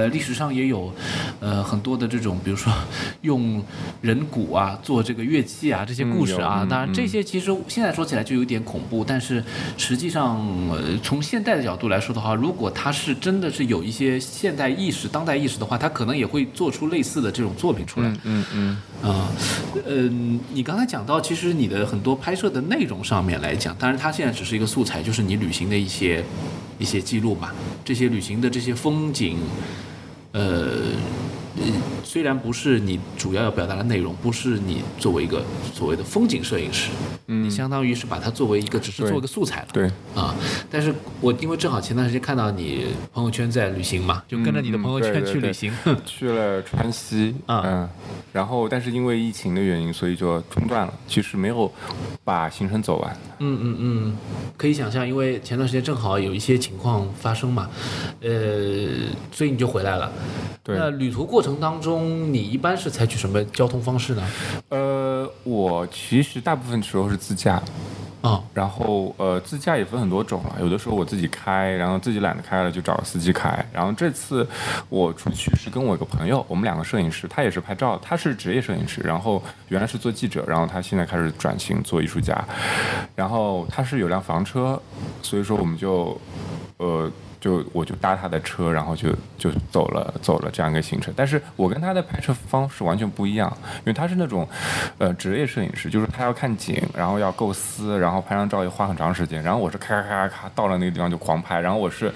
[0.06, 0.94] 呃，历史上也有，
[1.40, 2.72] 呃，很多的这种，比如说
[3.22, 3.64] 用
[4.02, 6.66] 人骨啊做这个乐器啊这些故事啊。
[6.70, 9.44] 当然，这些其实现在说起来就有点恐怖，但是
[9.78, 10.38] 实际上，
[10.70, 18.14] 呃，从现代的角度来说的话，如果他是真的是有一些现代意识、当代意识的话，他可能也会做出类似的这种作品出来。
[18.24, 19.28] 嗯嗯啊，
[19.88, 26.24] 嗯，你刚才讲到，其实你的很多拍摄的内容上面来讲，当然它现在只是一个素材，就是你旅行的一些
[26.78, 27.52] 一些记录嘛，
[27.84, 29.38] 这些旅行的这些风景，
[30.36, 30.72] 呃。
[31.58, 31.64] 呃，
[32.04, 35.42] 虽然不是你主要要表达的内容，不是你作为一个
[35.74, 36.90] 所谓的风景摄影师，
[37.28, 39.68] 嗯你相当于是把它作为一个只是做一个素材了。
[39.72, 40.36] 对，啊，
[40.70, 45.74] 但是我因为正好前段时间看到你朋友圈在旅行嘛，就跟着你的嗯朋友圈对对对去旅行。
[46.06, 47.90] 去了川西，啊嗯，
[48.36, 50.94] 然后但是因为疫情的原因，所以就中断了。
[51.08, 51.72] 其实没有
[52.22, 53.18] 把行程走完。
[53.40, 54.18] 嗯嗯嗯，
[54.58, 57.70] 可以想象，因为前段时间正好有一些情况发生嘛，
[58.20, 60.12] 呃，所以你就回来了。
[60.62, 64.28] 对那旅途过程当中，你一般是采取什么交通方式呢？
[64.68, 67.64] 呃，我其实大部分时候是自驾，
[68.26, 73.64] 啊、然后呃，自驾也分很多种了，有的时候我自己开，然后自己懒得开了就找个司机开。
[73.72, 74.48] 然后这次
[74.90, 82.44] 我出去是跟我一个朋友，我们两个摄影师，他也是拍照，他是职业摄影师，然后原来是做记者，然后他现在开始转型做艺术家，
[83.16, 84.82] 然后他是有辆房车，
[85.22, 86.20] 所以说我们就
[86.78, 87.12] 呃。
[87.46, 91.14] 就我就搭他的车，然后就就走了走了这样一个行程。
[91.16, 94.50] 但是我跟他的拍摄方式完全不一样，因为他是那种，
[94.98, 99.44] 呃，职业摄影师，就是他要看景，然后要构思，然后拍张照要花很长时间。
[99.44, 102.12] 然后我是咔咔咔咔到了那个地方就狂拍，然后我是，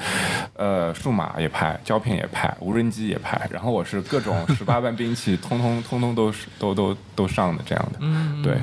[0.55, 7.99] 呃，数码也拍，胶片也拍，无人机也拍，然后我是各种十八般兵器，通通通通都是都都都上的这样的。
[7.99, 8.57] 嗯，对，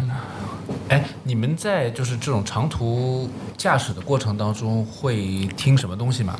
[0.88, 6.36] 哎，你们在就是这种长途驾驶的过程当中会听什么东西吗？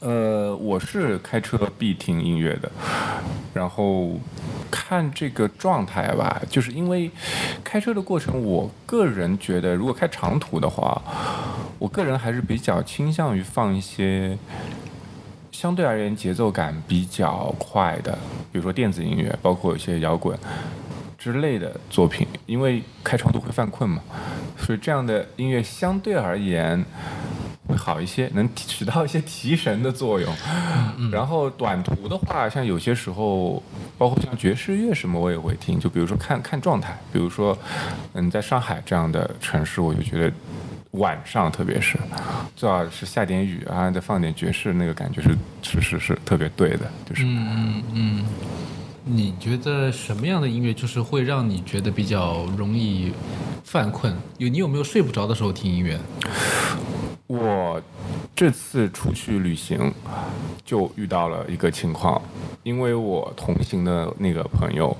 [0.00, 2.70] 呃，我是开车必听音乐的，
[3.52, 4.18] 然后
[4.70, 7.10] 看这个状态吧，就是因为
[7.62, 11.02] 开车的过程，我个人觉得，如果开长途的话，
[11.78, 14.38] 我个人还是比较倾向于放一些
[15.52, 18.12] 相对而言节奏感比较快的，
[18.50, 20.38] 比如说电子音乐，包括有些摇滚。
[21.18, 24.00] 之类的作品，因为开长途会犯困嘛，
[24.56, 26.82] 所以这样的音乐相对而言
[27.70, 30.34] 会好一些，能起到一些提神的作用。
[31.10, 33.62] 然后短途的话，像有些时候，
[33.96, 35.78] 包括像爵士乐什么，我也会听。
[35.78, 37.56] 就比如说看看状态，比如说，
[38.14, 40.32] 嗯，在上海这样的城市，我就觉得
[40.92, 41.96] 晚上特别是
[42.56, 45.30] 最好是下点雨啊，再放点爵士，那个感觉是
[45.62, 47.24] 是是是特别对的，就是。
[47.24, 48.24] 嗯嗯，
[49.04, 53.12] 你觉得什么样的音乐就是会让你觉得比较容易
[53.64, 54.14] 犯困？
[54.38, 55.98] 有你有没有睡不着的时候听音乐？
[57.30, 57.80] 我
[58.34, 59.94] 这次出去旅行
[60.64, 62.20] 就遇到了一个情况，
[62.64, 64.96] 因为我同行的那个朋友，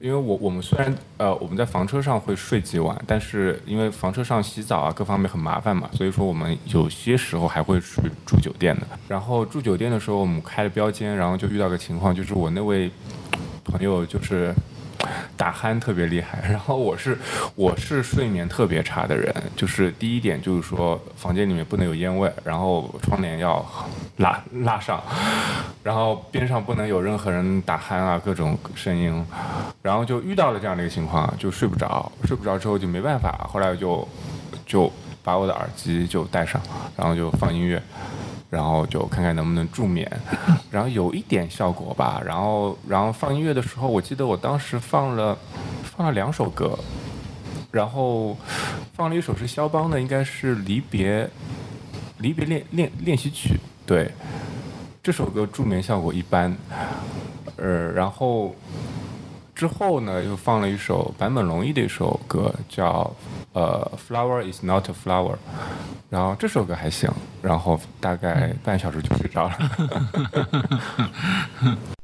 [0.00, 8.82] 因为我我们虽然呃我们在房车上会睡几晚，但是因为房车上洗澡啊各方面很麻烦嘛，所以说我们有些时候还会去住酒店的。
[9.06, 12.90] 然后住酒店的时候，我们开了标间，然后就遇到个情况，就是我那位
[13.62, 14.52] 朋友就是。
[15.36, 17.16] 打鼾特别厉害， 然后我是
[17.54, 23.64] 我是睡眠特别差的人，就是第一点就是说房间里面不能有烟味，然后窗帘要
[24.16, 25.02] 拉拉上，
[25.82, 29.24] 然后边上不能有任何人打鼾啊各种声音，
[29.82, 34.06] 然后就遇到了这样的一个情况，就睡不着，睡不着之后就没办法，后来就
[34.66, 36.60] 就把我的耳机就戴上，
[36.96, 37.80] 然后就放音乐。
[38.50, 40.10] 然后就看看能不能助眠，
[40.70, 42.22] 然后有一点效果吧。
[42.24, 45.36] 然后，然后放音乐的时候，我记得我当时放了
[45.82, 46.78] 放了两首歌，
[47.70, 48.36] 然后
[48.94, 51.28] 放了一首是肖邦的，应该是离别
[52.18, 53.58] 离别练练练习曲。
[53.84, 54.10] 对，
[55.02, 56.56] 这首歌助眠效果一般。
[57.56, 58.54] 呃，然后
[59.58, 63.12] 之后呢，又放了一首坂本龙一的一首歌，叫
[63.52, 65.32] 呃《Flower Is Not a Flower》。
[66.08, 67.10] 然后这首歌还行，
[67.42, 69.58] 然后大概半小时就睡着了。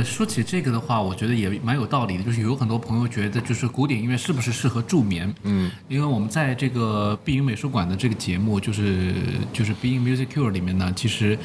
[0.00, 2.24] 呃，说起这个的话，我觉得也蛮有道理的。
[2.24, 5.32] 就是有很多朋友觉得，就是古典音乐是不是适合助眠？
[5.42, 9.12] 嗯，因为我们在这个碧云美术馆的这个节目，就是
[9.52, 11.38] 就是《Being Music Cure》里面呢，其实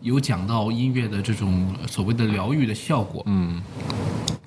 [0.00, 3.22] 有讲到音乐的这种所谓的疗愈的效果。
[3.26, 3.62] 嗯。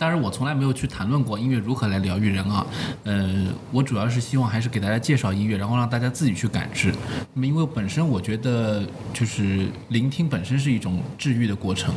[0.04, 2.68] 当然，我从来没有去谈论过音乐如何来疗愈人啊。
[3.06, 6.94] 呃，我主要是希望还是给大家介绍音乐，然后让大家自己去感知。
[7.34, 8.84] 那么，因为本身我觉得，
[9.14, 11.96] 就是聆听本身是一种治愈的过程。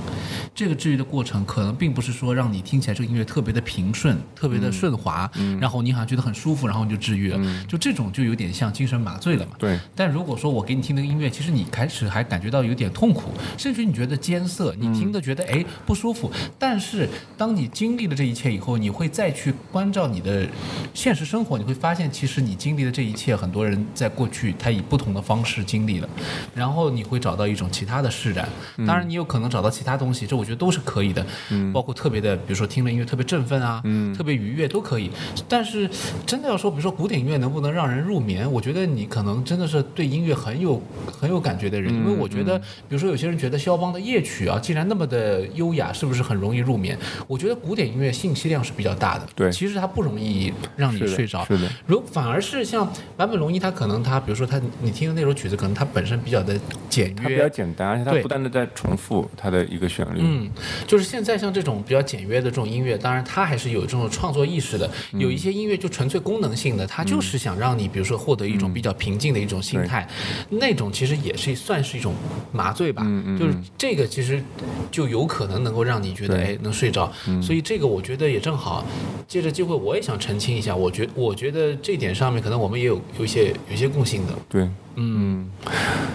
[0.54, 5.28] 这个治愈的过程，可能并不是说让你听起来这个音乐特别的平顺、特别的顺滑，
[5.60, 7.66] 然后你好像觉得很舒服，然后你就治愈了。
[7.66, 9.54] 就这种就有点像精神麻醉了嘛。
[9.58, 9.80] 对。
[9.96, 16.30] 但如果说我给你听那个音乐，其实你开始还感觉到有点痛苦，甚至你觉得艰涩，你听的觉得哎不舒服。
[16.56, 20.46] 但是当你经历了这一切以后，你会再去关照你的
[20.94, 26.08] 现实生活，你会发现，其实你经历的这一切，很多人在过去他以不同的方式经历了，
[26.54, 28.48] 然后你会找到一种其他的释然。
[28.86, 31.24] 当然，你有可能找到其他东西，这我觉得都是可以的。
[31.50, 35.10] 嗯，包括特别的，比如说听了音乐特别振奋啊，嗯，特别愉悦都可以。
[35.48, 35.88] 但是
[36.26, 46.98] 真的要说，比如说古典音乐能不能让人入眠，我觉得你可能真的是对音乐很有很有感觉的人，因为我觉得，比如说有些人觉得肖邦的夜曲啊，既然那么的优雅，是不是很容易入眠？
[47.26, 51.70] 我觉得古典音乐信息量是比较大的，对，其实它不容易让你睡着，是的。
[51.86, 56.58] 如反而是像坂本龙一，他可能他，比如说他，你听的那首曲子，可能它本身比较的
[56.88, 60.18] 简约，比较简单，而且它不断的在重复它的一个旋律。
[60.20, 60.50] 嗯，
[60.86, 64.90] 就是现在像这种比较简约的这种音乐，当然它还是有这种创作意识的。
[65.12, 70.08] 有一些音乐就纯粹功能性的，它就是想让你，比如说获得一种比较平静的一种心态，
[70.48, 72.14] 那种其实也是算是一种
[72.52, 73.02] 麻醉吧。
[73.04, 73.38] 嗯嗯。
[73.38, 74.42] 就是这个其实
[74.90, 77.12] 就有可能能够让你觉得哎能睡着，
[77.42, 78.84] 所以这个我觉得也正好。
[79.26, 84.32] 借着机会，我也想澄清一下，我觉我觉得这点上面可能我们也有有一些有一些共性的。
[84.48, 85.48] 对，嗯，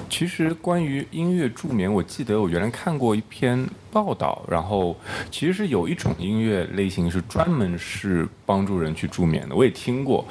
[0.09, 4.95] 其实关于音乐助眠，我记得我原来看过一篇报道，然后
[5.29, 10.25] 其实是有一种音乐类型是专门是帮助人去助眠的，我也听过。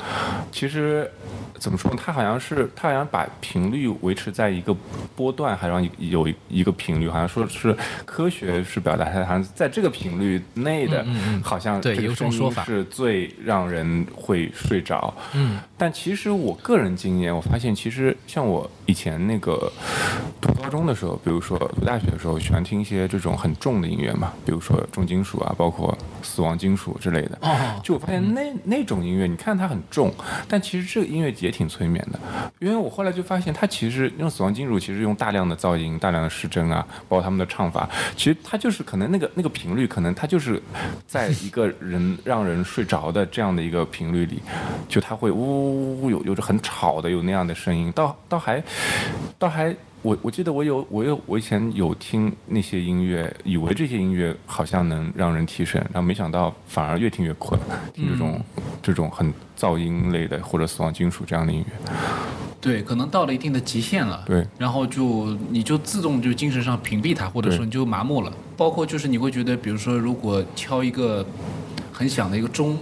[0.51, 1.11] 其实
[1.59, 1.96] 怎么说呢？
[2.03, 4.74] 它好像是它好像把频率维持在一个
[5.14, 11.07] 波段，好像有一个频率，好像说是科学是表达它好像在这个频率内的，
[11.42, 12.64] 好像对有种说法。
[12.64, 19.72] 是最让人会睡着，嗯，但其实我个人经验，我发现其实像我以前那个
[20.41, 27.38] 读高中的时候，比如说读大学的时候，喜欢听一些这种很重的音乐嘛，比如说重金属啊，包括死亡金属之类的。
[27.43, 30.12] 哦，就我发现那那种音乐，你看它很重，
[30.49, 32.18] 但其实这个音乐也挺催眠的，
[32.61, 40.62] 因为我后来就发现，它其实用死亡金属，其实用大量的噪音、大量的失真啊，包括他们的唱法，其实它就是可能那个那个频率，可能它就是
[41.07, 42.61] 在一个人让人。
[42.70, 44.41] 睡着的这样的一个频率里，
[44.86, 48.62] 就它会呜呜呜有有着很吵的有那样的声音，倒倒还，
[49.39, 57.61] 倒还我我记得我有我有我以前有听那些音乐，以为这些音乐好像能让人提神，然后没想到反而越听越困，
[57.93, 58.41] 听这种
[58.83, 61.93] 这种很噪音类的或者死亡金属这样的音乐。
[62.61, 64.22] 对，可能到了一定的极限了。
[64.26, 68.33] 对，然后就你就自动就精神上屏蔽它，或者说你就麻木了。
[68.57, 71.26] 包括就是你会觉得，比如说如果敲一个。
[71.93, 72.78] 很响的一个钟，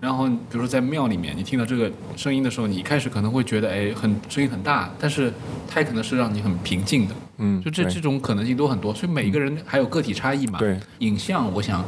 [0.00, 5.32] 然后比如说在庙里面，你听到这个声音的时候，你一开始可能会觉得哎，很声音很大，但是
[5.68, 7.14] 它也可能是让你很平静的。
[7.36, 10.58] 嗯，就这这种可能性都很多，所以每一个人还有个体差异嘛。
[10.58, 11.84] 对，影像我想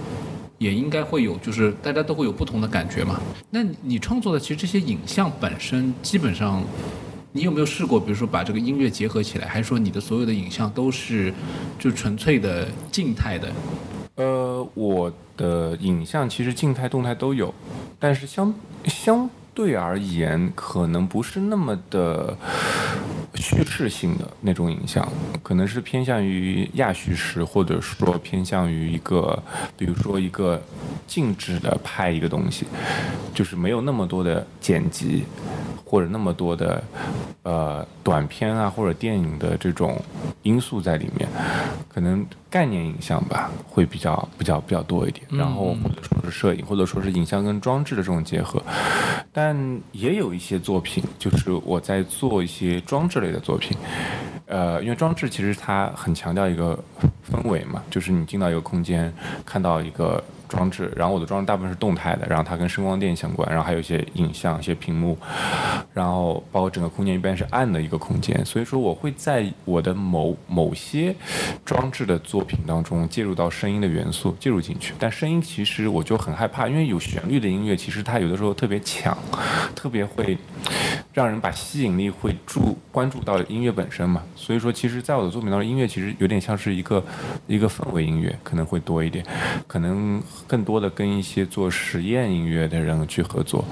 [0.59, 3.19] 也应该会有，就是大家都会有不同的感觉嘛。
[3.51, 6.63] 那你创作的其实这些影像本身，基本上
[7.33, 11.33] 你有没有试过，比如说把这个音乐结合起来，还是说你的所有的影像都是
[11.79, 13.51] 就纯粹的静态的？
[14.23, 15.13] 呃，我。
[15.35, 17.53] 的影像其实静态、动态都有，
[17.99, 18.55] 但是相
[18.85, 22.37] 相对而言，可能不是那么的
[23.35, 25.07] 叙事性的那种影像，
[25.43, 29.43] 可能是偏向于亚叙事，或者说偏向于一个，
[29.77, 30.63] 比如说一个
[31.07, 32.67] 静止的拍一个东西，
[33.35, 35.25] 就是没有那么多的剪辑。
[35.85, 36.83] 或者那么多的，
[37.43, 40.01] 呃，短片啊，或者电影的这种
[40.43, 41.29] 因素在里面，
[41.87, 45.27] 可能概念影像吧，会比较比较比较多一点。
[45.29, 48.63] 然后或者说是摄影，或者说是影像跟装置的这种结合。
[49.35, 49.55] 但
[49.93, 53.77] 也有一些作品，就是我在做一些装置类的作品。
[54.47, 56.79] 呃，因为装置其实它很强调一个
[57.31, 59.13] 氛围嘛，就是你进到一个空间，
[59.47, 60.23] 看到一个。
[60.53, 65.17] 装置，然后我的装置大部分是动态的，然后它跟声光电相关，然后还有一些影像、一些屏幕，
[65.95, 71.15] 然后包括整个空间一般是暗的一个空间，所以说我会在我的某某些
[71.65, 79.17] 装置的作品当中介入到声音的元素介入进去，但声音其实我就很害怕，因为有旋律的音乐其实它有的时候特别强，
[79.75, 80.37] 特别会。
[81.15, 84.23] 让人把吸引力会注关注到音乐本身嘛。
[84.35, 87.05] 所以说，其实，在我的作品当中，音乐其实有点像是一个
[87.47, 89.23] 一个氛围音乐，可能会多一点，
[89.67, 93.65] 可能更多的跟一些做实验音乐的人去合作。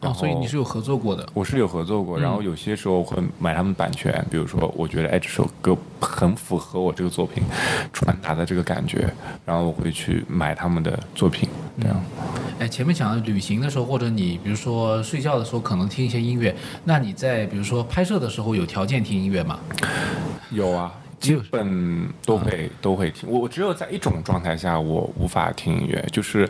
[0.00, 1.26] 哦，所以你是有合作过的？
[1.34, 7.42] 我是有合作过，然后有些时候会买他们版权，比如说我觉得哎这首歌很符合我这个作品
[7.92, 9.12] 传达的这个感觉，
[9.44, 11.48] 然后我会去买他们的作品，
[11.80, 12.00] 这样。
[12.58, 16.54] 哎，前面讲旅行的时候，或者你比如说睡觉的时候，可能听一些音乐。
[16.84, 19.58] 那你在比如说拍摄的时候，有条件听音乐吗？
[20.50, 20.92] 有啊，
[21.22, 23.30] 基本都会都会听。
[23.30, 26.48] 我我只有在一种状态下，我无法听音乐，就是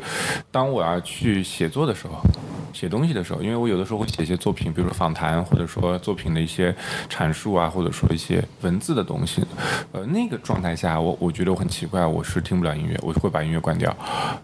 [0.50, 2.22] 当我要去写作的时候，
[2.72, 6.74] 写东西的时候，因为我有的时候会写一些作品，比如说访谈，或者说作品的一些
[7.10, 9.44] 阐述啊，或者说一些文字的东西。
[9.92, 13.94] 呃，那个状态下，我我觉得我很奇怪，我是听不了音乐，我会把音乐关掉，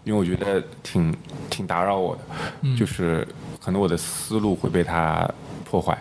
[0.03, 1.11] 因为我觉得挺
[1.49, 3.27] 挺打扰我的，就是
[3.59, 5.27] 可能我的思路会被它。
[5.69, 5.95] 破坏，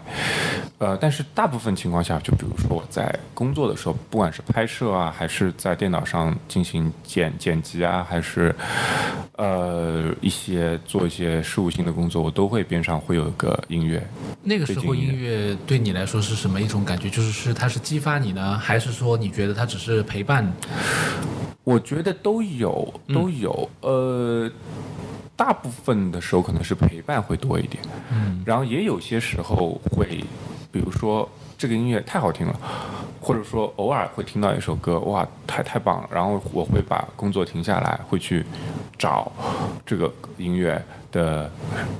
[0.78, 8.54] 呃，但是大部分情况下，就比如说我在工作的时候，不管是拍摄啊，还是在电脑上进行剪剪辑啊，还是
[9.36, 14.02] 呃一些做一些事务性的工作，我都会边上会有一个音乐。
[14.42, 17.10] 那个时候音乐对你来说是什么一种感觉？
[17.10, 20.50] 就是是它是激发你呢，还是说你觉得它只是陪伴？
[21.64, 24.50] 我觉得都有，都有，呃。
[25.38, 27.80] 大部分的时候可能是陪伴会多一点，
[28.10, 30.24] 嗯，然后也有些时候会，
[30.72, 32.58] 比如说这个音乐太好听了，
[33.20, 38.46] 或者说偶尔会听到一首歌，哇，太太棒了，然后我会把工作停下来，会去
[38.96, 39.30] 找
[39.84, 40.80] 这个音乐
[41.10, 41.50] 的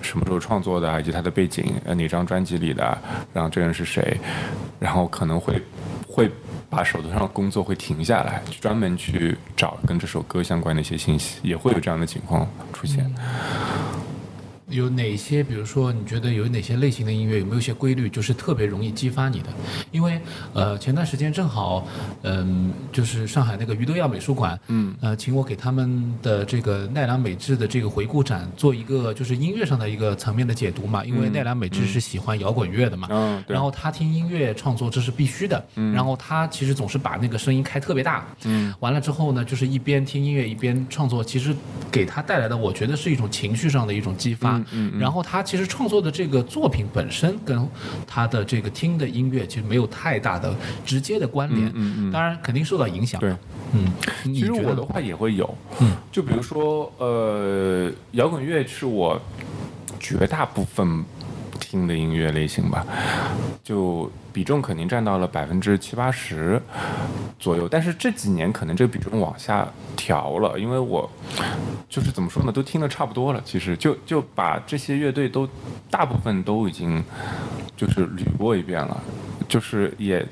[0.01, 2.97] 什么时候创作的，以及它的背景，呃，哪张专辑里的，
[3.35, 4.17] 然后这人是谁，
[4.79, 5.61] 然后可能会
[6.07, 6.31] 会。
[6.71, 13.11] 把手头上的工作会停下来，专门去找跟这首歌相关的一些信息，也会有这样的情况出现。
[14.71, 15.43] 有哪些？
[15.43, 17.39] 比如说，你觉得有哪些类型的音乐？
[17.41, 19.47] 有没有一些规律，就是特别容易激发你的？
[19.91, 20.21] 因为，
[20.53, 21.87] 呃，前段时间正好，
[22.23, 31.05] 嗯，就是上海那个余德耀美术馆，嗯，呃，请我给他们的这个奈良美智的这个回顾展做一个就是音乐上的一个层面的解读嘛。
[31.05, 41.55] 因为奈良美智是喜欢摇滚乐的嘛，嗯，然后他听音乐创作这是必须的，嗯，然后他其实总是把那个声音开特别大，嗯，完了之后呢，就是一边听音乐一边创作，其实
[41.91, 44.58] 给他带来的，我觉得是一种情绪上的一种激发。
[44.73, 47.69] 嗯，然后他其实创作的这个作品本身跟
[48.07, 50.55] 他的这个听的音乐其实没有太大的
[50.85, 53.21] 直接的关联，嗯嗯，当然肯定受到影响。
[53.21, 53.35] 对，
[53.73, 53.93] 嗯，
[54.25, 59.21] 其实我的话也会有，嗯，就比如说，呃，摇滚乐是我
[59.99, 61.05] 绝大部分。
[61.71, 62.87] 听的音乐类型吧，
[63.62, 66.59] 就比重肯定占到了百分之七八十
[67.39, 71.11] 左右，但是这几年可能这个比重往下调了，因为我
[71.87, 75.47] 就是怎么说呢，都听的差不多了，其实就就把这些乐队都
[75.91, 77.05] 大部分都已经
[77.77, 78.99] 就是捋过一遍了，
[79.49, 80.25] 就是也。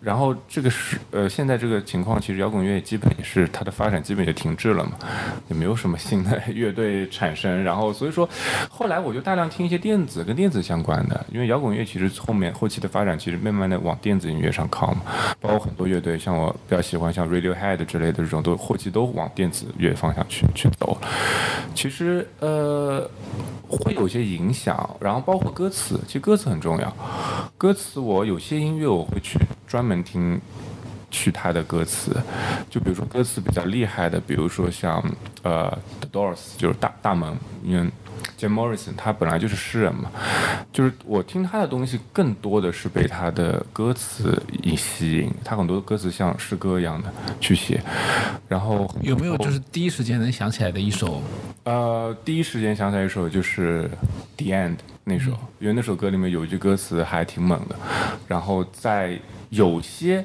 [0.00, 4.92] 然后这个是呃，现在这个情况，其实摇滚乐基本也是它的发展基本就停滞了嘛，
[5.48, 7.64] 也没有什么新的乐队产生。
[7.64, 8.26] 然后所以说，
[8.70, 15.02] 后来我就大量听一些电子跟电子相关的，因为摇滚乐其实后面后期的发展其实慢慢的往电子音乐上靠嘛，
[15.40, 20.96] 包括很多乐队，像我比较喜欢像 Radiohead 之类的这种，都后期都往电子乐方向去去走。
[21.74, 23.10] 其实呃。
[23.70, 26.96] 会有些影响，然后包括歌词，其实歌词很重要。
[27.58, 30.38] 歌词我有些音乐我会去专门听，
[31.10, 32.14] 去它的歌词，
[32.68, 35.02] 就比如说歌词比较厉害的，比如说像
[35.42, 35.70] 呃
[36.00, 37.90] The Doors，就是大大门，因为。
[38.38, 40.10] Jim Morrison，他本来就是诗人嘛，
[40.72, 47.82] 就是我听他的东西更多的是被他的歌词以吸引，他很多歌词像诗歌一样的去写，
[48.48, 51.22] 然后有没有就是第一时间能想起来的一首？
[51.64, 53.90] 呃，第一时间想起来一首就是
[54.42, 57.76] 《The End》那首，因为那首歌里面有一句歌词还挺猛的，
[58.26, 59.18] 然后在
[59.50, 60.24] 有些。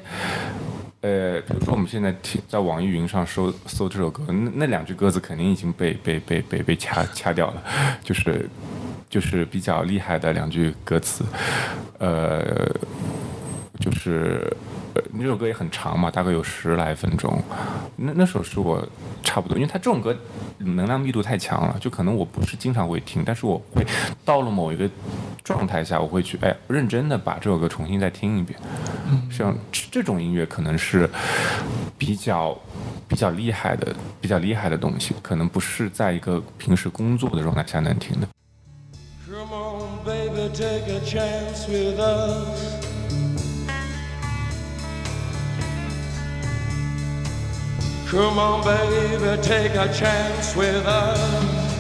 [1.02, 7.62] 呃，比如说我们现在听在网易云上搜搜这首歌，那那两句歌词肯定已经被被被被被掐掐掉了，
[8.02, 8.50] 就是
[9.10, 11.26] 就是比较厉害的两句歌词，
[11.98, 12.42] 呃，
[13.82, 14.50] 就是
[14.94, 17.38] 呃那首歌也很长嘛，大概有十来分钟，
[17.98, 18.88] 那那首是我
[19.22, 20.18] 差不多，因为它这种歌
[20.60, 23.86] 能量密度太强了，就可能我不是经常会听，但是我会
[24.24, 24.90] 到了某一个。
[25.44, 28.58] 状态下，我会去哎，认真的把这首歌重新再听一遍。
[29.32, 29.58] 像
[29.92, 31.10] 这种音乐可能是
[31.98, 32.58] 比较
[33.08, 38.28] 比较厉害的、比较厉害的东西，可能不是在一个平时工作的状态下能听的。
[39.26, 42.84] Come on, baby, take a chance with us
[48.14, 51.73] Come on, baby, take a chance with us.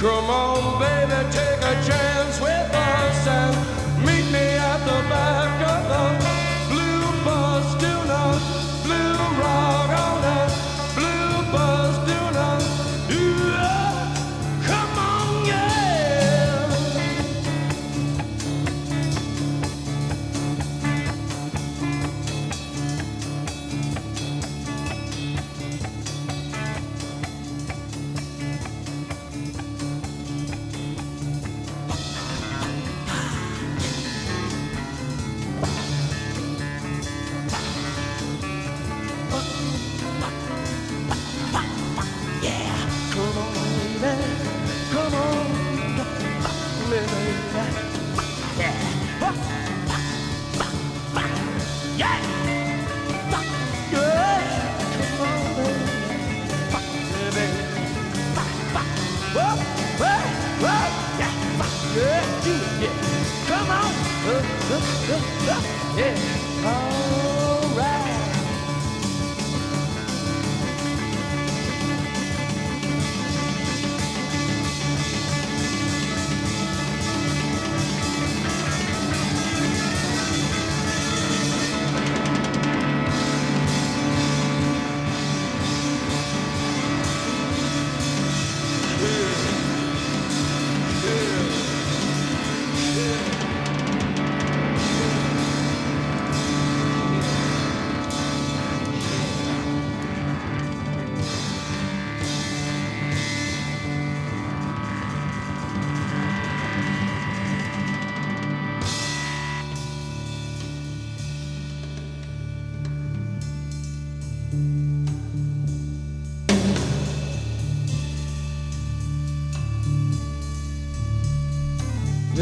[0.00, 5.47] Come on, baby, take a chance with us and meet me at the bar.
[65.98, 66.14] Yeah.
[66.62, 66.97] Oh.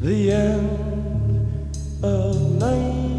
[0.00, 3.09] The end of nights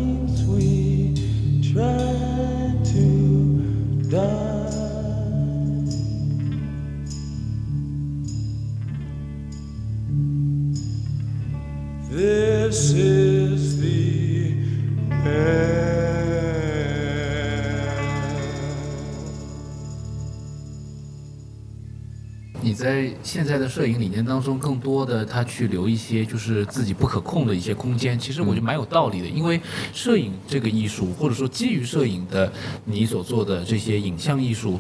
[23.24, 29.28] 现在的摄影理念当中，更多的他去留一些就是自己不可控的一些空间，其实我觉得蛮有道理的。
[29.28, 29.60] 因为
[29.94, 32.52] 摄影这个艺术，或者说基于摄影的
[32.86, 34.80] 你所做的这些影像艺术，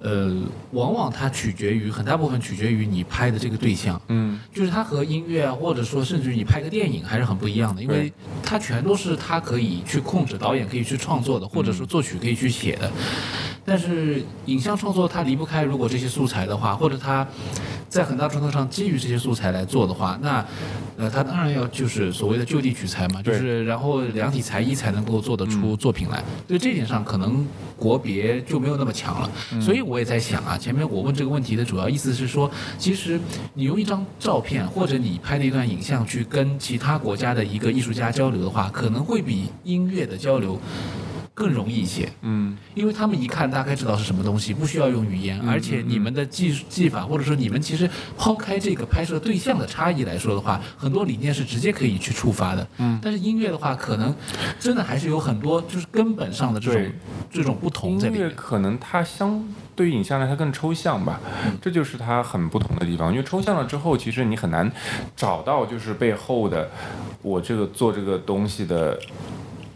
[0.00, 0.34] 呃，
[0.72, 4.00] 往往它取决于很大部分取决于你拍的这个对象。
[4.08, 8.12] 嗯，就是它和音乐啊，或者说甚至于你拍个电影还是很不一样的，因为
[8.42, 12.90] 它全都是它可以去控制，导演可以去创作的，或者说作曲可以去写的。
[13.68, 17.26] 但是影像创作它离不开，如果这些素材的话，或者它
[17.86, 20.42] 在很大程度上基于这些素材来做的话，那
[20.96, 26.24] 呃，它当然要就是所谓的就地取材嘛，就是然后量体裁衣才能够做得出作品来。
[26.46, 27.46] 对这点上，可能
[27.76, 29.30] 国别就没有那么强了。
[29.60, 33.20] 所以我也在想啊，前面我问这个问题的主要意思是说，其实
[33.52, 40.58] 你用一张照片或者你拍的一段影像去跟其他国家的一个艺术家交流的话，可能会比音乐的交流
[41.38, 42.10] 更容易一些。
[42.22, 52.66] 嗯，因为他们一看大概知道是什么东西，不需要用语言，而且你们的技术技法，或者说你们其实抛开这个拍摄对象的差异来说的话，很多理念是直接可以去触发的。
[52.78, 54.12] 嗯，但是音乐的话，可能
[54.58, 56.92] 真的还是有很多就是根本上的这种
[57.30, 58.28] 这种不同音在里面。
[58.28, 59.40] 乐可能它相
[59.76, 63.12] 对于影像来，它更抽象吧，嗯这就是它很不同的地方。
[63.12, 64.68] 因为抽象了之后，其实你很难
[65.14, 66.68] 找到就是背后的
[67.22, 68.98] 我这个做这个东西的。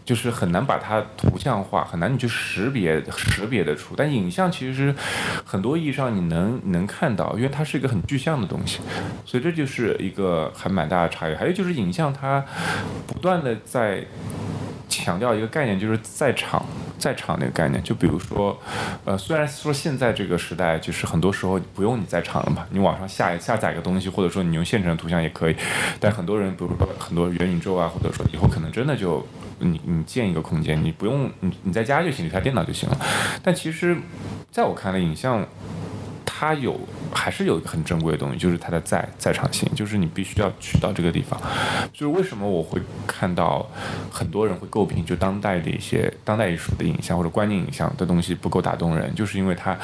[0.05, 3.93] 就是很难把它图像化，很难你去识别识别得出。
[3.95, 4.93] 但影像其实
[5.45, 8.79] 很多意义上你能能看到，因为它是一个很具象的东西，
[9.25, 11.35] 所以这就是一个还蛮大的差异。
[11.35, 12.43] 还有就是影像它
[13.07, 14.05] 不断的在
[14.89, 16.65] 强调一个概念，就是在场
[17.03, 17.83] 在场那个概念。
[17.83, 18.57] 就比如说，
[19.03, 25.55] 呃，虽然说现在这个时代，就是很多时候不用你在场了嘛，你网上下下载一个东西，或者说你用现成的图像也可以。
[25.99, 29.25] 但很多人，比如说很多元宇宙啊，或者说以后可能真的就
[29.59, 32.97] 你你建一个空间，你不用你你在家就行，你台电脑就行了。
[33.43, 33.97] 但其实，
[34.49, 35.45] 在我看来，影像
[36.25, 36.79] 它有
[37.13, 41.39] 还是有一个很珍贵的东西，就是它的在在场性，就是你必须要去到这个地方。
[41.93, 43.69] 就是为什么我会看到
[44.11, 49.77] 很多人会诟病，就当代的一些当代艺术的影像或者观念影像的东西不够打动人，就是因为它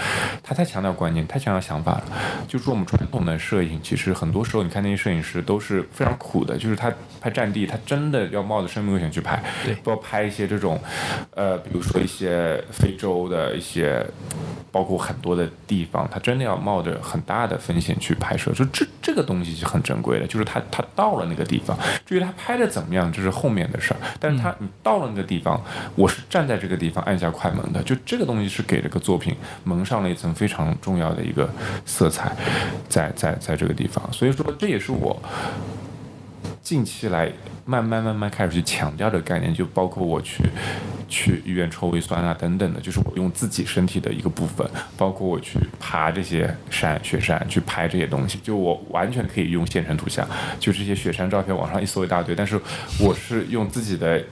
[0.43, 2.03] 它太强调观念，太强调想法了。
[2.47, 10.79] 就是说我们传统的摄影，其实很多时候你看那些摄影师都是非常苦的，就是他拍战地，他真的要冒着生命危险去拍，对包括拍一些这种，
[11.35, 14.05] 呃，比如说一些非洲的一些，
[14.71, 25.61] 包括很多的地方，他真的要冒着很大的风险去拍摄，就这这个东西是很珍贵的，就是他他到了那个地方，至于他拍的怎么样，这是后面的事儿，但是他你到了那个地方，
[25.95, 31.49] 我是站在这个地方按下快门的，就这个东西是给这个作品蒙上了一层非常重要的一个
[31.85, 32.35] 色彩，
[32.87, 35.21] 在在在这个地方，所以说这也是我。
[36.69, 37.27] 近期来
[37.65, 40.43] 慢慢慢慢开始去强调的概念，就包括我去
[41.07, 52.61] 去医院抽胃酸啊等等的，就是我用自己身体的一个部分，包括我去爬这些山雪山去拍这些东西，就我完全可以用现成图像，就这些雪山照片网上一搜一大堆，但是
[52.99, 54.23] 我是用自己的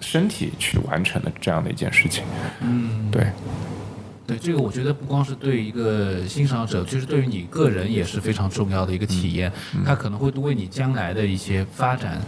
[0.00, 2.22] 身体去完成的这样的一件事情，
[2.60, 3.26] 嗯，对。
[4.26, 9.52] 对这个，我觉得不光是对一个欣赏者，就是对于你个人也是非常重要的一个体验。
[9.84, 12.20] 它可能会为你将来的一些发展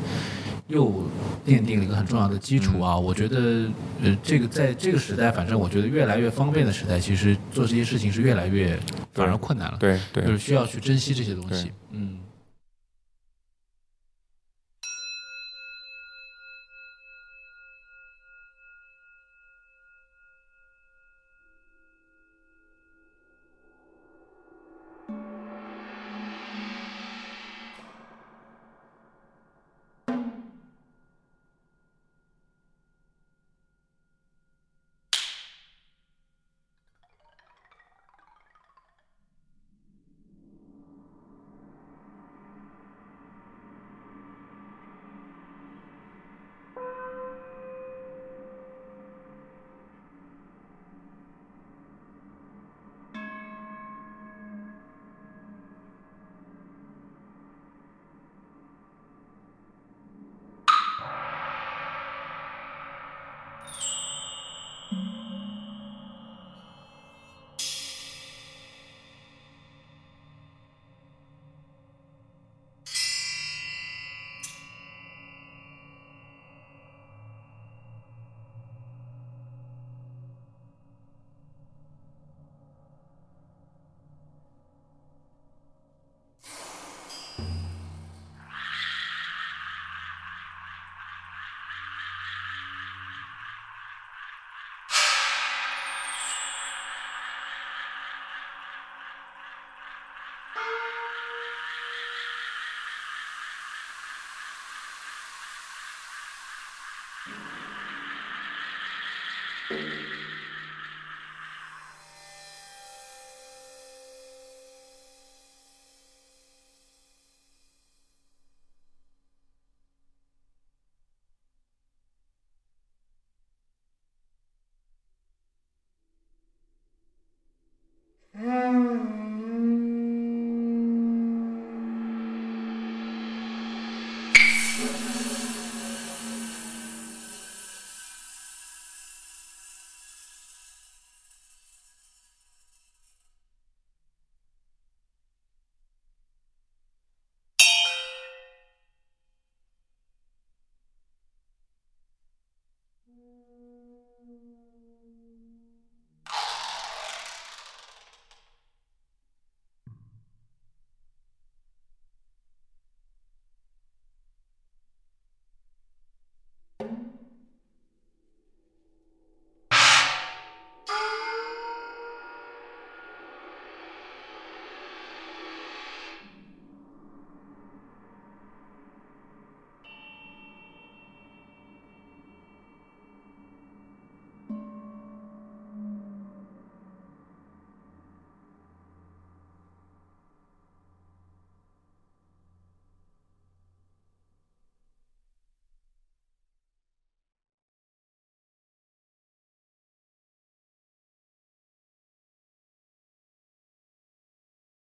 [0.69, 1.09] 又
[1.47, 2.97] 奠定了一个很重要的基础啊。
[2.97, 3.69] 我觉得，
[4.03, 8.79] 呃，这个在这个时代，反正我觉得越来越方便的时代，其实做这些事情是越来越
[9.15, 9.79] 反而困难了。
[9.79, 11.71] 对对就是需要去珍惜这些东西。
[11.93, 12.19] 嗯。